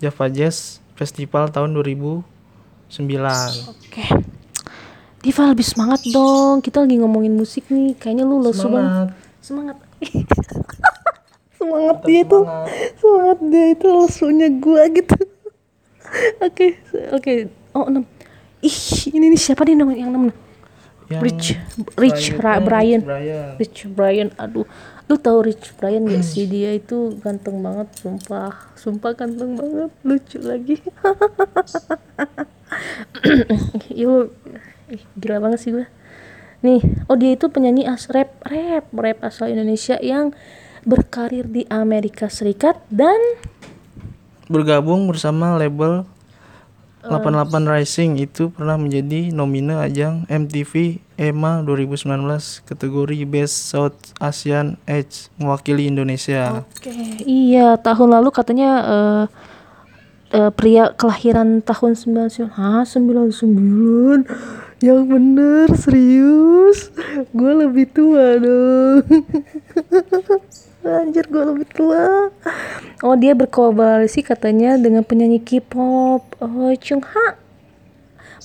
Java 0.00 0.26
Jazz 0.32 0.80
Festival 0.94 1.50
tahun 1.50 1.74
2009. 1.74 2.22
oke. 3.68 4.04
Diva 5.24 5.42
lebih 5.48 5.64
semangat 5.64 6.04
dong. 6.12 6.60
Kita 6.60 6.84
lagi 6.84 7.00
ngomongin 7.00 7.32
musik 7.32 7.64
nih. 7.72 7.96
Kayaknya 7.96 8.24
lu 8.28 8.44
lesu 8.44 8.68
banget. 8.68 9.16
Semangat. 9.40 9.76
semangat. 9.76 9.76
Semangat 11.64 11.98
dia 12.04 12.20
itu 12.28 12.38
semangat. 13.00 13.38
Dia 13.48 13.66
itu 13.72 13.86
lesunya 13.88 14.48
gua 14.60 14.84
gitu. 14.92 15.16
Oke 16.46 16.78
oke. 17.10 17.50
Oh 17.74 17.88
enam 17.90 18.04
ih 18.64 18.80
ini 19.12 19.28
nih 19.28 19.40
siapa 19.40 19.62
nih 19.68 19.76
yang 19.76 20.10
enam 20.16 20.24
Yang 21.04 21.20
Rich 21.20 21.46
Rich 22.00 22.24
Ra- 22.40 22.64
Brian 22.64 23.04
Rich 23.04 23.12
Brian. 23.12 23.48
Rich 23.60 23.80
Brian 23.92 24.28
aduh. 24.40 24.64
Lu 25.04 25.20
tahu 25.20 25.44
Rich 25.44 25.76
Brian 25.76 26.08
gak 26.08 26.24
sih? 26.24 26.48
Dia 26.48 26.72
itu 26.72 27.20
ganteng 27.20 27.60
banget 27.60 27.92
sumpah. 28.00 28.72
Sumpah 28.72 29.12
ganteng 29.12 29.52
banget. 29.52 29.92
Lucu 30.00 30.40
lagi. 30.40 30.80
Ih, 33.94 34.02
ih, 34.90 35.02
gila 35.14 35.38
banget 35.38 35.62
sih 35.62 35.70
gue 35.70 35.86
nih 36.64 36.80
oh 37.06 37.14
dia 37.14 37.36
itu 37.36 37.46
penyanyi 37.52 37.84
as 37.84 38.08
rap 38.10 38.40
rap 38.48 38.88
rap 38.90 39.18
asal 39.20 39.52
Indonesia 39.52 40.00
yang 40.00 40.32
berkarir 40.82 41.46
di 41.46 41.68
Amerika 41.68 42.26
Serikat 42.32 42.80
dan 42.88 43.20
Bergabung 44.44 45.08
bersama 45.08 45.56
label. 45.56 46.04
88 47.04 47.68
Rising 47.68 48.16
itu 48.16 48.48
pernah 48.48 48.80
menjadi 48.80 49.28
nomine 49.30 49.76
ajang 49.76 50.24
MTV 50.26 51.04
EMA 51.20 51.62
2019 51.62 52.64
kategori 52.64 53.18
Best 53.28 53.70
South 53.70 53.96
Asian 54.18 54.80
Age 54.88 55.28
mewakili 55.36 55.86
Indonesia. 55.86 56.64
Oke, 56.64 56.90
iya 57.28 57.76
tahun 57.76 58.18
lalu 58.18 58.28
katanya 58.32 58.70
eh 58.84 59.24
eh, 60.34 60.50
pria 60.50 60.90
kelahiran 60.96 61.62
tahun 61.62 61.94
99 61.94 62.50
Hah 62.50 62.82
99 62.82 64.26
Yang 64.84 65.00
bener 65.08 65.72
serius? 65.80 66.92
Gue 67.32 67.56
lebih 67.56 67.88
tua 67.88 68.36
dong. 68.36 69.00
Anjir 70.84 71.24
gue 71.24 71.40
lebih 71.40 71.64
tua. 71.72 72.28
Oh 73.00 73.16
dia 73.16 73.32
berkolaborasi 73.32 74.20
katanya 74.20 74.76
dengan 74.76 75.00
penyanyi 75.00 75.40
K-pop. 75.40 76.36
Oh, 76.36 76.68
Chung 76.76 77.00
Ha. 77.00 77.40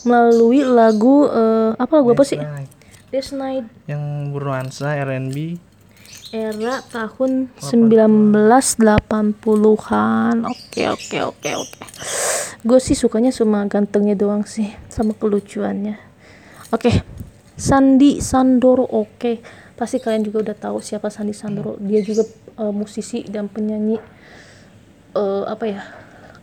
Melalui 0.07 0.63
lagu 0.63 1.27
eh, 1.27 1.75
Apa 1.75 1.99
lagu 1.99 2.15
apa 2.15 2.23
sih? 2.23 2.39
This 3.11 3.35
Night. 3.35 3.67
Yang 3.91 4.31
bernuansa 4.31 4.95
R&B 4.95 5.59
era 6.29 6.85
tahun 6.93 7.49
1980-an. 7.57 10.45
Oke, 10.45 10.85
oke, 10.87 11.17
oke, 11.35 11.51
oke. 11.57 11.83
Gue 12.61 12.79
sih 12.79 12.93
sukanya 12.93 13.33
cuma 13.33 13.65
gantengnya 13.65 14.13
doang 14.13 14.45
sih, 14.45 14.69
sama 14.93 15.17
kelucuannya. 15.17 16.08
Oke. 16.69 16.91
Sandi 17.55 18.19
Sandoro, 18.19 18.85
oke. 18.85 19.43
Pasti 19.73 19.97
kalian 19.97 20.23
juga 20.23 20.39
udah 20.41 20.57
tahu 20.57 20.77
siapa 20.79 21.07
Sandi 21.07 21.33
Sandoro. 21.33 21.75
Dia 21.77 21.99
juga 21.99 22.23
eh, 22.55 22.71
musisi 22.71 23.25
dan 23.25 23.47
penyanyi 23.47 23.99
eh, 25.13 25.43
apa 25.45 25.65
ya? 25.65 25.81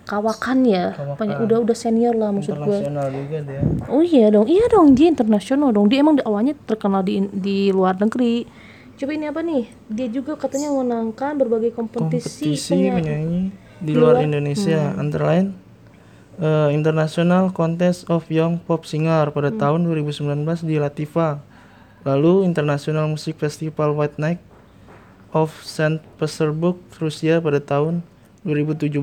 Kawakan 0.04 0.58
ya. 0.62 0.92
Kawakan. 0.92 1.16
Penyanyi- 1.16 1.44
udah 1.44 1.58
udah 1.62 1.76
senior 1.76 2.14
lah 2.14 2.30
maksud 2.30 2.54
gue. 2.54 2.62
internasional 2.62 3.06
juga 3.08 3.38
dia. 3.42 3.60
Oh 3.88 4.00
iya 4.00 4.26
dong, 4.28 4.46
iya 4.46 4.66
dong 4.68 4.92
dia 4.92 5.08
internasional 5.08 5.70
dong. 5.70 5.88
Dia 5.88 5.98
emang 6.00 6.14
di 6.14 6.22
awalnya 6.22 6.54
terkenal 6.60 7.02
di 7.02 7.26
di 7.26 7.70
luar 7.70 7.96
negeri. 7.96 8.46
Coba 8.94 9.12
ini 9.12 9.26
apa 9.26 9.40
nih? 9.40 9.64
Dia 9.88 10.08
juga 10.08 10.36
katanya 10.36 10.70
memenangkan 10.70 11.36
berbagai 11.36 11.74
kompetisi, 11.74 12.54
Kompetisi 12.54 12.70
penya- 12.72 12.94
penyanyi 12.94 13.40
di 13.76 13.92
luar 13.92 14.22
Indonesia 14.22 14.94
antara 14.94 15.24
lain 15.28 15.46
eh, 16.40 16.68
International 16.72 17.52
Contest 17.52 18.08
of 18.08 18.28
Young 18.28 18.60
Pop 18.62 18.84
Singer 18.88 19.30
pada 19.32 19.52
tahun 19.52 19.84
2019 19.88 20.64
di 20.64 20.76
Lativa. 20.80 21.40
Lalu 22.06 22.46
International 22.46 23.10
Music 23.10 23.34
Festival 23.34 23.92
White 23.96 24.18
Night 24.22 24.40
of 25.34 25.50
Saint 25.66 25.98
Petersburg, 26.16 26.78
Rusia 26.96 27.42
pada 27.42 27.58
tahun 27.58 28.00
2017. 28.46 28.96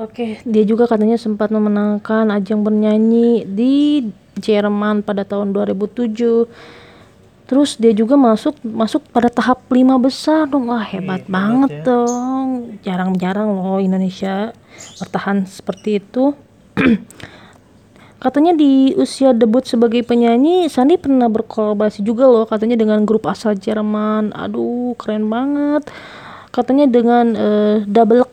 Oke, 0.00 0.40
dia 0.48 0.64
juga 0.64 0.88
katanya 0.88 1.20
sempat 1.20 1.52
memenangkan 1.52 2.32
ajang 2.32 2.64
bernyanyi 2.64 3.44
di 3.44 4.08
Jerman 4.40 5.04
pada 5.04 5.28
tahun 5.28 5.52
2007. 5.52 6.48
Terus 7.50 7.74
dia 7.82 7.90
juga 7.90 8.14
masuk 8.14 8.62
masuk 8.62 9.10
pada 9.10 9.26
tahap 9.26 9.66
lima 9.74 9.98
besar 9.98 10.46
dong. 10.46 10.70
Wah, 10.70 10.86
hebat 10.86 11.26
banget 11.26 11.82
dong. 11.82 12.78
Jarang-jarang 12.86 13.50
loh 13.50 13.82
Indonesia 13.82 14.54
bertahan 15.02 15.50
seperti 15.50 15.98
itu. 15.98 16.30
Katanya 18.22 18.54
di 18.54 18.94
usia 18.94 19.34
debut 19.34 19.66
sebagai 19.66 20.06
penyanyi, 20.06 20.70
Sandi 20.70 20.94
pernah 20.94 21.26
berkolaborasi 21.26 22.04
juga 22.04 22.28
loh 22.28 22.44
katanya 22.44 22.76
dengan 22.76 23.00
grup 23.08 23.24
asal 23.24 23.56
Jerman. 23.56 24.36
Aduh, 24.36 24.92
keren 25.00 25.24
banget. 25.32 25.88
Katanya 26.52 26.84
dengan 26.84 27.32
eh, 27.32 27.76
Double 27.88 28.28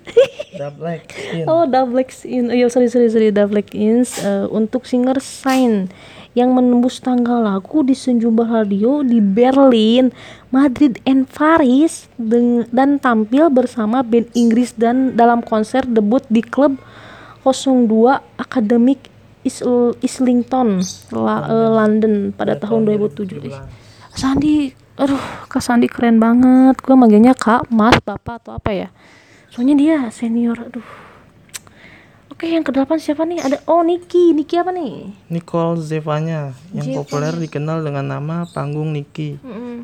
Double. 0.60 1.00
Oh, 1.48 1.64
Double 1.64 2.04
X 2.04 2.28
in, 2.28 2.52
iya 2.52 2.68
sorry 2.68 2.92
sorry 2.92 3.08
sorry 3.08 3.32
Double 3.32 3.64
X 3.64 3.72
Ins 3.72 4.20
eh, 4.20 4.44
untuk 4.52 4.84
singer 4.84 5.16
Sign 5.24 5.88
yang 6.32 6.54
menembus 6.54 7.02
tangga 7.02 7.42
lagu 7.42 7.82
di 7.82 7.90
sejumlah 7.90 8.46
radio 8.46 9.02
di 9.02 9.18
Berlin, 9.18 10.14
Madrid, 10.54 11.02
and 11.02 11.26
Paris 11.26 12.06
dan 12.70 13.02
tampil 13.02 13.50
bersama 13.50 14.06
band 14.06 14.30
Inggris 14.32 14.70
dan 14.78 15.18
dalam 15.18 15.42
konser 15.42 15.82
debut 15.82 16.22
di 16.30 16.38
klub 16.38 16.78
02 17.42 18.22
Academic 18.38 19.10
Isl- 19.42 19.96
Islington, 20.04 20.84
La- 21.10 21.48
eh, 21.48 21.70
London 21.72 22.30
pada 22.30 22.54
tahun 22.54 22.86
2007. 22.86 23.40
Ih, 23.40 23.56
Sandi, 24.12 24.70
aduh, 25.00 25.18
Kak 25.48 25.64
Sandi 25.64 25.88
keren 25.88 26.20
banget. 26.20 26.78
Gue 26.84 26.94
manggilnya 26.94 27.32
Kak, 27.32 27.72
Mas, 27.72 27.96
Bapak 28.04 28.44
atau 28.44 28.54
apa 28.54 28.70
ya? 28.70 28.88
Soalnya 29.50 29.74
dia 29.74 29.96
senior, 30.12 30.60
aduh. 30.60 31.09
Oke, 32.40 32.56
yang 32.56 32.64
kedelapan 32.64 32.96
siapa 32.96 33.28
nih? 33.28 33.36
Ada 33.36 33.60
oh 33.68 33.84
Niki, 33.84 34.32
Niki 34.32 34.56
apa 34.56 34.72
nih? 34.72 35.12
Nicole 35.28 35.76
Zevanya 35.84 36.56
yang 36.72 36.88
populer 36.96 37.36
dikenal 37.36 37.84
dengan 37.84 38.16
nama 38.16 38.48
panggung 38.48 38.96
Nicki 38.96 39.36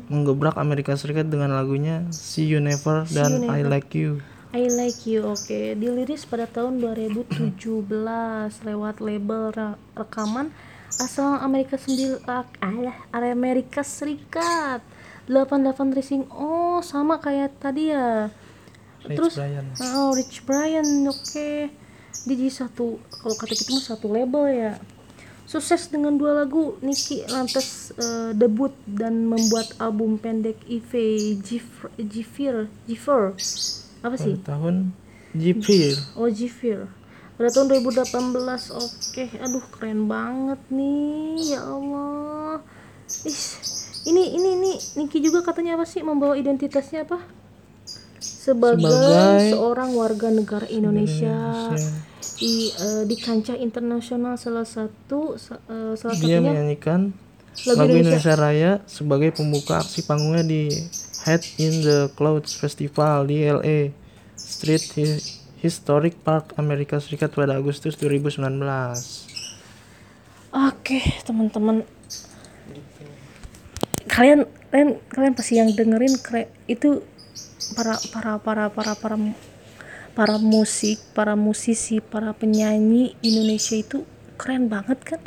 menggebrak 0.09 0.57
Amerika 0.57 0.97
Serikat 0.97 1.29
dengan 1.29 1.53
lagunya 1.53 2.01
See 2.17 2.49
You 2.49 2.57
Never 2.57 3.05
dan 3.13 3.45
I 3.45 3.61
Like 3.61 3.93
You. 3.93 4.25
I 4.57 4.73
Like 4.73 5.05
You, 5.05 5.37
oke. 5.37 5.77
Diliris 5.77 6.25
pada 6.25 6.49
tahun 6.49 6.81
2017 6.81 7.61
lewat 8.65 9.05
label 9.05 9.53
re- 9.53 9.77
rekaman 9.93 10.49
asal 10.97 11.37
Amerika 11.37 11.77
Sembil 11.77 12.17
ah, 12.25 12.49
alah, 12.57 13.05
Amerika 13.13 13.85
Serikat. 13.85 14.81
88 15.29 15.93
Racing. 15.93 16.25
Oh, 16.33 16.81
sama 16.81 17.21
kayak 17.21 17.53
tadi 17.61 17.93
ya. 17.93 18.33
Rich 19.05 19.13
Terus 19.13 19.33
Brian. 19.37 19.65
Oh, 19.93 20.09
Rich 20.17 20.41
Brian, 20.41 21.05
oke. 21.05 21.85
Dia 22.25 22.35
jadi 22.39 22.53
satu, 22.53 22.97
kalau 23.21 23.35
kata 23.37 23.53
kita 23.53 23.69
mah 23.75 23.85
satu 23.85 24.07
label 24.09 24.43
ya. 24.49 24.73
Sukses 25.47 25.87
dengan 25.87 26.19
dua 26.19 26.43
lagu, 26.43 26.75
Nicky 26.83 27.23
lantas 27.23 27.95
eh, 27.95 28.35
debut 28.35 28.75
dan 28.83 29.27
membuat 29.27 29.71
album 29.79 30.19
pendek 30.19 30.59
IV 30.67 30.91
Jif- 31.39 31.91
Jifir, 31.95 32.67
Jifir, 32.83 33.31
apa 34.03 34.15
sih? 34.19 34.35
Pada 34.43 34.59
tahun 34.59 34.91
Jipir. 35.31 35.95
Oh 36.19 36.27
Jifir. 36.27 36.91
Pada 37.37 37.53
tahun 37.53 37.69
2018, 37.69 38.73
oke. 38.75 39.23
Aduh 39.39 39.63
keren 39.71 40.09
banget 40.09 40.59
nih, 40.73 41.53
ya 41.53 41.61
Allah. 41.63 42.59
Ih, 43.23 43.39
ini 44.09 44.35
ini 44.35 44.49
ini 44.59 44.71
Niki 44.99 45.23
juga 45.23 45.45
katanya 45.45 45.79
apa 45.79 45.87
sih 45.87 46.03
membawa 46.03 46.35
identitasnya 46.35 47.07
apa? 47.07 47.23
Sebagai, 48.47 48.79
Sebagai- 48.79 49.51
seorang 49.51 49.89
warga 49.91 50.27
negara 50.31 50.63
Indonesia, 50.69 51.35
di 52.37 52.71
eh, 52.71 53.03
di 53.03 53.15
kancah 53.17 53.57
internasional 53.57 54.39
salah 54.39 54.63
satu 54.63 55.35
sa- 55.35 55.59
eh, 55.65 55.93
salah 55.93 56.15
Dia 56.15 56.37
satunya 56.37 56.39
menyanyikan 56.39 57.11
Lagu 57.65 57.79
lagu 57.83 57.93
Indonesia 57.97 58.33
Raya 58.33 58.71
sebagai 58.85 59.33
pembuka 59.33 59.81
aksi 59.81 60.05
panggungnya 60.05 60.45
di 60.45 60.69
Head 61.25 61.43
in 61.57 61.81
the 61.81 62.07
Clouds 62.13 62.53
Festival 62.53 63.25
di 63.25 63.43
LA 63.43 63.91
Street 64.37 64.85
Hi- 64.95 65.23
Historic 65.57 66.15
Park 66.17 66.53
Amerika 66.55 67.01
Serikat 67.01 67.33
pada 67.33 67.51
Agustus 67.51 67.97
2019. 67.97 68.61
Oke, 70.53 71.01
teman-teman. 71.25 71.81
Kalian 74.07 74.45
kalian 74.69 74.89
kalian 75.09 75.33
pasti 75.33 75.57
yang 75.57 75.69
dengerin 75.69 76.15
kre- 76.17 76.53
itu 76.65 77.01
para 77.75 77.95
para 78.13 78.31
para 78.39 78.63
para 78.69 78.93
para 78.95 79.17
para 80.17 80.35
musik, 80.41 80.97
para 81.13 81.37
musisi, 81.37 82.01
para 82.01 82.33
penyanyi 82.33 83.13
Indonesia 83.21 83.77
itu 83.77 84.01
keren 84.37 84.65
banget 84.69 84.97
kan? 85.05 85.21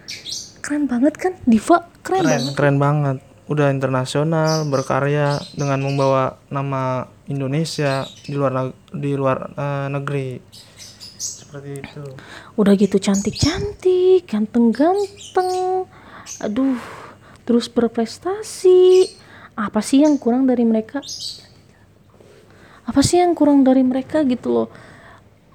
Keren 0.62 0.84
banget 0.90 1.14
kan? 1.18 1.32
Diva 1.46 1.86
keren, 2.02 2.22
Keren, 2.22 2.26
banget. 2.26 2.54
keren 2.58 2.78
banget. 2.78 3.16
Udah 3.50 3.66
internasional, 3.74 4.62
berkarya 4.70 5.42
dengan 5.58 5.82
membawa 5.82 6.38
nama 6.54 7.10
Indonesia 7.26 8.06
di 8.22 8.34
luar 8.38 8.70
di 8.94 9.10
luar 9.18 9.38
eh, 9.54 9.86
negeri. 9.90 10.28
Seperti 11.18 11.70
itu. 11.82 12.02
Udah 12.54 12.72
gitu 12.78 12.96
cantik-cantik, 13.02 14.26
ganteng-ganteng. 14.26 15.86
Aduh, 16.42 16.78
terus 17.42 17.66
berprestasi. 17.66 19.10
Apa 19.58 19.82
sih 19.82 20.06
yang 20.06 20.16
kurang 20.16 20.46
dari 20.46 20.62
mereka? 20.62 21.02
Apa 22.90 23.00
sih 23.00 23.22
yang 23.22 23.32
kurang 23.32 23.62
dari 23.62 23.86
mereka 23.86 24.26
gitu 24.26 24.50
loh? 24.50 24.68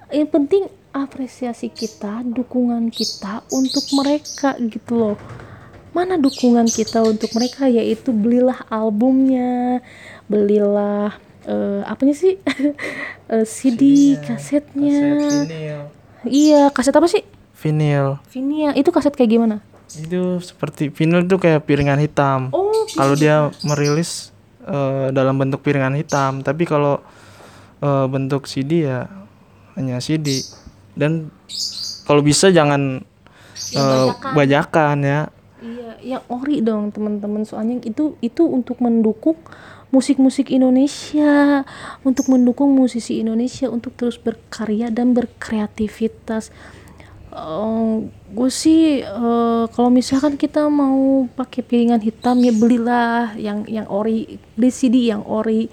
Yang 0.08 0.28
penting 0.32 0.62
apresiasi 0.90 1.68
kita, 1.68 2.24
dukungan 2.24 2.88
kita 2.88 3.44
untuk 3.50 3.84
mereka 3.92 4.56
gitu 4.56 4.96
loh. 4.96 5.16
mana 5.92 6.16
dukungan 6.16 6.68
kita 6.68 7.00
untuk 7.00 7.32
mereka 7.32 7.64
yaitu 7.66 8.12
belilah 8.12 8.68
albumnya 8.68 9.80
belilah 10.28 11.16
eh, 11.42 11.80
apanya 11.84 12.12
sih 12.12 12.36
Eh, 13.26 13.42
CD 13.42 13.80
kasetnya 14.20 15.16
Kaset 15.18 15.48
vinil. 15.48 15.80
iya 16.22 16.62
kaset 16.68 16.92
apa 16.92 17.08
sih 17.08 17.24
Vinil. 17.56 18.20
Vinyl 18.28 18.76
itu 18.76 18.92
kaset 18.92 19.10
kayak 19.10 19.32
gimana 19.32 19.56
Itu 19.88 20.38
seperti 20.38 20.92
vinil 20.92 21.24
tuh 21.24 21.40
kayak 21.40 21.64
piringan 21.64 21.98
hitam. 21.98 22.52
oh 22.52 22.84
Kalau 22.92 23.16
dia 23.16 23.48
merilis 23.64 24.30
eh, 24.62 25.08
dalam 25.10 25.34
bentuk 25.34 25.64
piringan 25.64 25.96
hitam, 25.96 26.38
tapi 26.40 26.68
kalau 26.68 27.00
eh, 27.86 28.06
bentuk 28.10 28.50
CD 28.50 28.90
ya 28.90 29.06
hanya 29.78 30.02
CD. 30.02 30.42
Dan 30.98 31.30
kalau 32.08 32.24
bisa 32.24 32.50
jangan 32.50 33.04
eh, 33.76 34.08
bajakan 34.34 34.98
ya. 35.04 35.20
Iya, 35.56 35.92
yang 36.18 36.24
ori 36.28 36.60
dong 36.60 36.90
teman-teman. 36.90 37.46
Soalnya 37.46 37.80
itu 37.84 38.18
itu 38.20 38.42
untuk 38.44 38.82
mendukung 38.82 39.38
musik-musik 39.94 40.50
Indonesia, 40.50 41.62
untuk 42.02 42.26
mendukung 42.28 42.74
musisi 42.74 43.22
Indonesia 43.22 43.70
untuk 43.70 43.94
terus 43.94 44.18
berkarya 44.18 44.90
dan 44.90 45.14
berkreativitas. 45.14 46.50
gue 48.32 48.48
sih 48.48 49.04
eh, 49.04 49.64
kalau 49.68 49.92
misalkan 49.92 50.40
kita 50.40 50.72
mau 50.72 51.28
pakai 51.36 51.60
piringan 51.60 52.00
hitam 52.00 52.40
ya 52.40 52.48
belilah 52.48 53.36
yang 53.36 53.68
yang 53.68 53.84
ori, 53.92 54.40
beli 54.56 54.72
CD 54.72 55.12
yang 55.12 55.20
ori. 55.20 55.68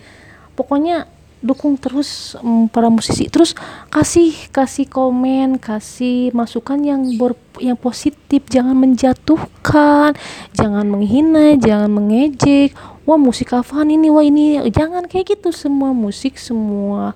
Pokoknya 0.60 1.08
dukung 1.44 1.76
terus 1.76 2.40
mm, 2.40 2.72
para 2.72 2.88
musisi. 2.88 3.28
Terus 3.28 3.52
kasih 3.92 4.32
kasih 4.50 4.88
komen 4.88 5.60
kasih 5.60 6.32
masukan 6.32 6.80
yang 6.80 7.04
ber, 7.20 7.36
yang 7.60 7.76
positif. 7.76 8.48
Jangan 8.48 8.74
menjatuhkan 8.80 10.16
jangan 10.56 10.88
menghina 10.88 11.60
jangan 11.60 11.92
mengejek. 11.92 12.72
Wah 13.04 13.20
musik 13.20 13.52
apaan 13.52 13.92
ini 13.92 14.08
wah 14.08 14.24
ini. 14.24 14.64
Jangan 14.72 15.12
kayak 15.12 15.36
gitu. 15.38 15.52
Semua 15.52 15.92
musik 15.92 16.40
semua 16.40 17.12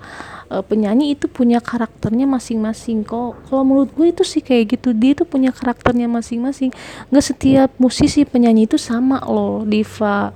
eh, 0.52 0.60
penyanyi 0.60 1.16
itu 1.16 1.32
punya 1.32 1.64
karakternya 1.64 2.28
masing-masing. 2.28 3.08
Kok 3.08 3.48
kalau 3.48 3.64
menurut 3.64 3.96
gue 3.96 4.12
itu 4.12 4.28
sih 4.28 4.44
kayak 4.44 4.78
gitu. 4.78 4.92
Dia 4.92 5.16
itu 5.16 5.24
punya 5.24 5.56
karakternya 5.56 6.12
masing-masing. 6.12 6.76
Nggak 7.08 7.26
setiap 7.26 7.70
musisi 7.80 8.28
penyanyi 8.28 8.68
itu 8.68 8.76
sama 8.76 9.24
loh 9.24 9.64
diva. 9.64 10.36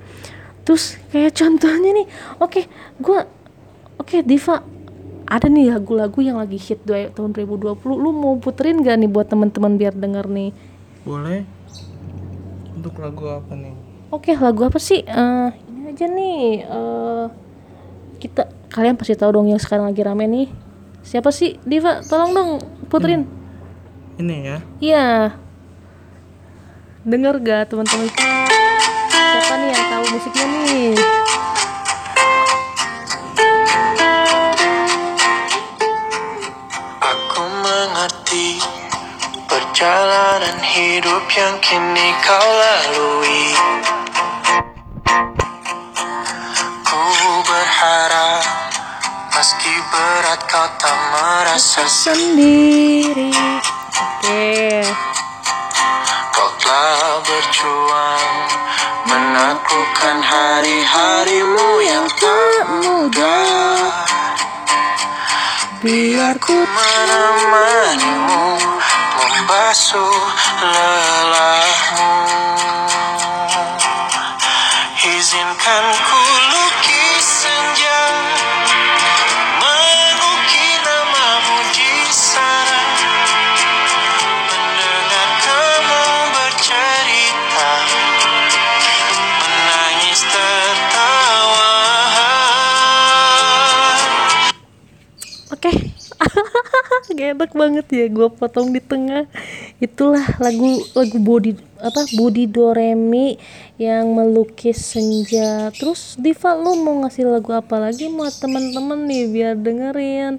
Terus 0.64 0.96
kayak 1.12 1.36
contohnya 1.44 1.92
nih. 2.00 2.06
Oke 2.40 2.64
gue 2.96 3.41
Oke 4.02 4.18
Diva, 4.18 4.58
ada 5.24 5.46
nih 5.46 5.70
lagu-lagu 5.70 6.18
yang 6.18 6.34
lagi 6.34 6.58
hit 6.58 6.82
dua- 6.82 7.14
tahun 7.14 7.30
2020. 7.30 7.70
Lu 7.94 8.10
mau 8.10 8.34
puterin 8.34 8.82
gak 8.82 8.98
nih 8.98 9.06
buat 9.06 9.30
teman-teman 9.30 9.78
biar 9.78 9.94
denger 9.94 10.26
nih? 10.26 10.50
Boleh? 11.06 11.46
Untuk 12.74 12.98
lagu 12.98 13.30
apa 13.30 13.54
nih? 13.54 13.70
Oke, 14.10 14.34
lagu 14.34 14.66
apa 14.66 14.82
sih? 14.82 15.06
Eh, 15.06 15.48
ini 15.70 15.80
aja 15.86 16.06
nih. 16.10 16.42
eh 16.66 17.26
kita 18.18 18.42
kalian 18.68 18.98
pasti 18.98 19.14
tahu 19.14 19.34
dong 19.34 19.46
yang 19.46 19.62
sekarang 19.62 19.86
lagi 19.86 20.02
rame 20.02 20.26
nih. 20.26 20.48
Siapa 21.00 21.30
sih 21.30 21.62
Diva? 21.62 22.02
Tolong 22.02 22.34
dong 22.34 22.50
puterin. 22.90 23.22
Ini 24.18 24.34
ya. 24.42 24.56
Iya. 24.82 25.06
Denger 27.02 27.38
gak 27.38 27.70
teman-teman? 27.70 28.10
Siapa 28.10 29.54
nih 29.56 29.68
yang 29.70 29.86
tahu 29.86 30.04
musiknya 30.10 30.44
nih? 30.50 30.90
Perjalanan 39.82 40.62
hidup 40.62 41.26
yang 41.34 41.58
kini 41.58 42.14
kau 42.22 42.50
lalui. 42.54 43.50
Ku 46.86 47.02
berharap 47.42 48.46
meski 49.34 49.74
berat 49.90 50.38
kau 50.46 50.70
tak 50.78 50.98
merasa 51.10 51.82
Sendiri. 51.90 53.34
Oke. 53.90 54.86
Kau 56.30 56.50
telah 56.62 57.18
berjuang 57.26 58.34
menaklukkan 59.10 60.18
hari-harimu 60.22 61.68
yang 61.82 62.06
tak 62.22 62.62
mudah. 62.86 63.90
Biar 65.82 66.38
ku 66.38 66.54
menemanimu 66.54 67.41
Oke. 95.48 95.72
Gak 97.16 97.28
enak 97.38 97.52
banget 97.56 97.86
ya 97.88 98.06
gue 98.12 98.28
potong 98.36 98.68
di 98.76 98.84
tengah. 98.84 99.24
Itulah 99.82 100.38
lagu 100.38 100.78
lagu 100.94 101.18
Body 101.18 101.58
apa 101.82 102.06
Budi 102.14 102.46
Doremi 102.46 103.34
yang 103.82 104.14
melukis 104.14 104.78
senja. 104.78 105.74
Terus 105.74 106.14
Diva 106.14 106.54
lu 106.54 106.78
mau 106.78 107.02
ngasih 107.02 107.26
lagu 107.26 107.50
apa 107.50 107.82
lagi 107.82 108.06
buat 108.06 108.30
temen-temen 108.38 109.10
nih 109.10 109.24
biar 109.26 109.54
dengerin. 109.58 110.38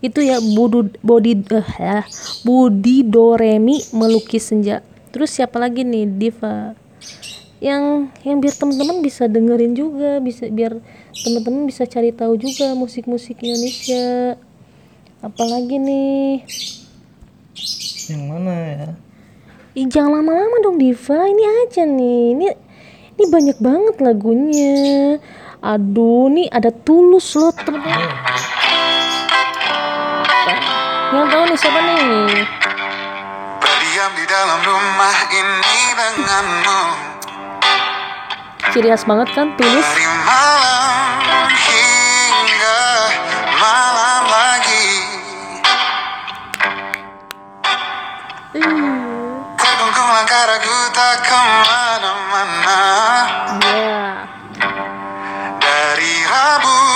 Itu 0.00 0.24
ya 0.24 0.40
Budu, 0.40 0.94
Body 1.04 1.36
eh, 1.52 1.70
ya, 1.76 2.00
Budi 2.48 3.04
Doremi 3.04 3.84
melukis 3.92 4.48
senja. 4.48 4.80
Terus 5.12 5.36
siapa 5.36 5.60
lagi 5.60 5.84
nih 5.84 6.08
Diva? 6.08 6.72
yang 7.58 8.06
yang 8.22 8.38
biar 8.38 8.54
teman-teman 8.54 9.02
bisa 9.02 9.26
dengerin 9.26 9.74
juga 9.74 10.22
bisa 10.22 10.46
biar 10.46 10.78
teman-teman 11.10 11.66
bisa 11.66 11.82
cari 11.90 12.14
tahu 12.14 12.38
juga 12.38 12.70
musik-musik 12.78 13.42
Indonesia 13.42 14.38
apalagi 15.18 15.82
nih 15.82 16.46
Yang 18.08 18.22
mana 18.24 18.54
ya? 18.54 18.88
Ih, 19.76 19.86
jangan 19.86 20.22
lama-lama 20.22 20.56
dong 20.64 20.80
Diva. 20.80 21.28
Ini 21.28 21.44
aja 21.66 21.82
nih. 21.84 22.22
Ini 22.34 22.46
ini 23.18 23.24
banyak 23.26 23.58
banget 23.58 23.96
lagunya. 23.98 25.18
Aduh 25.58 26.30
nih 26.30 26.46
ada 26.48 26.70
tulus 26.70 27.34
loh 27.34 27.50
teman-teman. 27.50 27.98
Yang 31.08 31.26
tahu 31.32 31.42
nih 31.50 31.58
siapa 31.58 31.80
nih? 31.82 32.46
Berdiam 33.58 34.10
di 34.14 34.24
dalam 34.30 34.60
rumah 34.62 35.16
ini 35.34 35.78
denganmu. 35.98 36.82
Ciri 38.70 38.88
khas 38.92 39.02
banget 39.08 39.28
kan 39.34 39.50
tulus? 39.56 39.82
Dari 39.82 40.06
malam 40.06 41.07
Terkungkung 48.68 50.08
langkah 50.12 50.44
ragu 50.44 50.78
tak 50.92 51.24
ke 51.24 51.40
mana-mana. 51.40 52.80
Ya 53.64 54.28
Dari 55.56 56.14
Rabu 56.28 56.87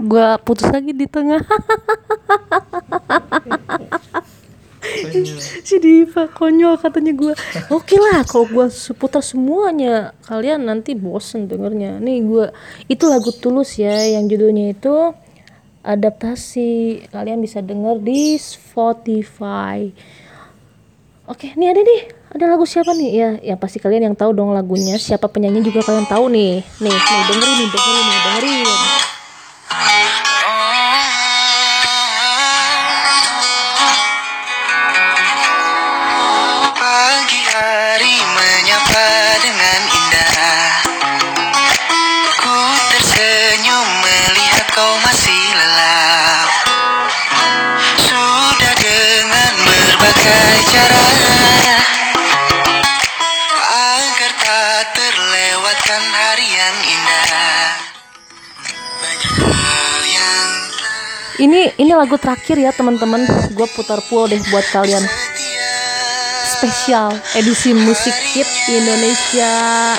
Gua 0.00 0.40
putus 0.40 0.64
lagi 0.72 0.96
di 0.96 1.04
tengah. 1.04 1.44
si 5.60 5.76
Diva 5.76 6.24
konyol 6.32 6.80
katanya 6.80 7.12
gua. 7.12 7.36
Oke 7.68 8.00
lah, 8.00 8.24
kalau 8.24 8.48
gua 8.48 8.66
seputar 8.72 9.20
semuanya, 9.20 10.16
kalian 10.24 10.64
nanti 10.64 10.96
bosen 10.96 11.44
dengernya. 11.52 12.00
Nih 12.00 12.24
gua 12.24 12.48
itu 12.88 13.04
lagu 13.04 13.28
Tulus 13.28 13.76
ya, 13.76 13.92
yang 13.92 14.24
judulnya 14.24 14.72
itu 14.72 15.12
adaptasi. 15.84 17.04
Kalian 17.12 17.44
bisa 17.44 17.60
denger 17.60 18.00
di 18.00 18.40
Spotify. 18.40 19.92
Oke, 21.28 21.52
nih 21.54 21.76
ada 21.76 21.84
nih 21.84 22.00
ada 22.30 22.44
lagu 22.46 22.62
siapa 22.62 22.94
nih 22.94 23.10
ya 23.10 23.30
yang 23.42 23.58
pasti 23.58 23.82
kalian 23.82 24.10
yang 24.10 24.16
tahu 24.16 24.30
dong 24.30 24.54
lagunya 24.54 24.94
siapa 25.02 25.26
penyanyi 25.26 25.66
juga 25.66 25.82
kalian 25.82 26.06
tahu 26.06 26.30
nih 26.30 26.62
nih 26.78 26.94
nih 26.94 27.22
dengerin 27.26 27.56
nih 27.58 27.68
dengerin 27.74 28.04
nih 28.06 28.18
dengerin 28.22 28.99
ini 61.80 61.96
lagu 61.96 62.20
terakhir 62.20 62.60
ya 62.60 62.70
teman-teman. 62.76 63.24
Gue 63.56 63.64
putar 63.72 64.04
full 64.04 64.28
deh 64.28 64.40
buat 64.52 64.66
kalian. 64.68 65.00
Spesial 66.44 67.16
edisi 67.32 67.72
musik 67.72 68.12
hit 68.36 68.48
Indonesia 68.68 69.96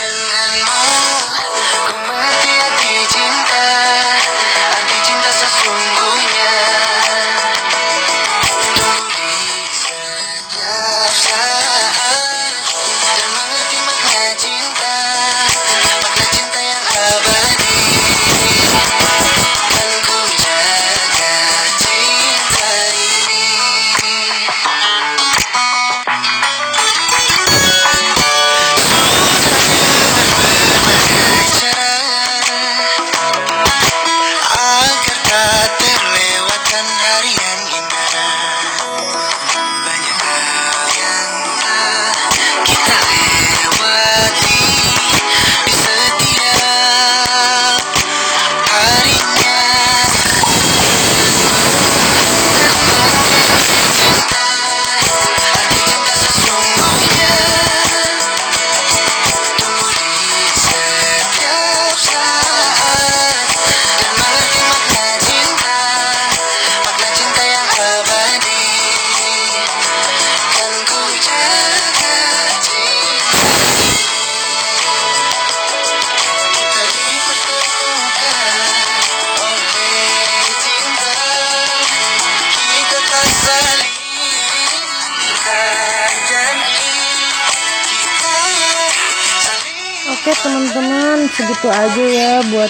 Oke 90.21 90.37
teman-teman 90.37 91.25
segitu 91.33 91.65
aja 91.65 92.05
ya 92.05 92.45
buat 92.53 92.69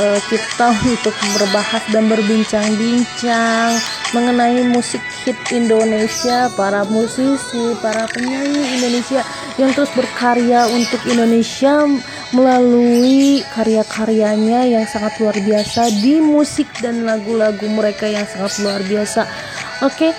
eh, 0.00 0.20
kita 0.24 0.72
untuk 0.96 1.12
berbahas 1.36 1.84
dan 1.92 2.08
berbincang-bincang 2.08 3.76
mengenai 4.16 4.64
musik 4.72 5.04
hit 5.20 5.36
Indonesia, 5.52 6.48
para 6.56 6.88
musisi, 6.88 7.76
para 7.84 8.08
penyanyi 8.08 8.80
Indonesia 8.80 9.20
yang 9.60 9.68
terus 9.76 9.92
berkarya 9.92 10.64
untuk 10.72 11.04
Indonesia 11.04 11.84
melalui 12.32 13.44
karya-karyanya 13.52 14.64
yang 14.64 14.88
sangat 14.88 15.12
luar 15.20 15.36
biasa 15.36 15.92
di 15.92 16.24
musik 16.24 16.72
dan 16.80 17.04
lagu-lagu 17.04 17.68
mereka 17.68 18.08
yang 18.08 18.24
sangat 18.24 18.64
luar 18.64 18.80
biasa. 18.80 19.28
Oke, 19.84 20.16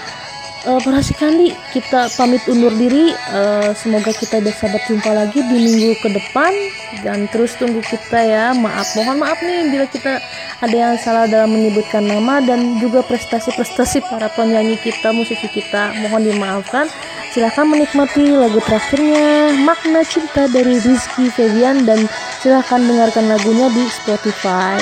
Eh, 0.60 0.80
para 0.84 1.00
sekali 1.00 1.56
kita 1.72 2.12
pamit 2.20 2.44
undur 2.52 2.76
diri. 2.76 3.16
Eh, 3.16 3.72
semoga 3.80 4.12
kita 4.12 4.44
bisa 4.44 4.68
berjumpa 4.68 5.08
lagi 5.16 5.40
di 5.40 5.56
minggu 5.56 5.96
ke 6.04 6.12
depan. 6.12 6.52
Dan 7.00 7.32
terus 7.32 7.56
tunggu 7.56 7.80
kita 7.80 8.20
ya. 8.20 8.52
Maaf 8.52 8.92
mohon 9.00 9.24
maaf 9.24 9.40
nih 9.40 9.72
bila 9.72 9.88
kita 9.88 10.20
ada 10.60 10.76
yang 10.76 11.00
salah 11.00 11.32
dalam 11.32 11.56
menyebutkan 11.56 12.04
nama 12.04 12.44
dan 12.44 12.76
juga 12.84 13.00
prestasi-prestasi 13.08 14.04
para 14.12 14.28
penyanyi 14.36 14.76
kita 14.84 15.16
musisi 15.16 15.48
kita. 15.48 15.96
Mohon 16.04 16.36
dimaafkan. 16.36 16.92
Silahkan 17.32 17.64
menikmati 17.64 18.28
lagu 18.28 18.60
terakhirnya 18.60 19.54
makna 19.64 20.04
cinta 20.04 20.50
dari 20.52 20.76
Rizky 20.82 21.32
Febian 21.32 21.88
dan 21.88 22.04
silahkan 22.44 22.84
dengarkan 22.84 23.32
lagunya 23.32 23.72
di 23.72 23.86
Spotify 23.88 24.82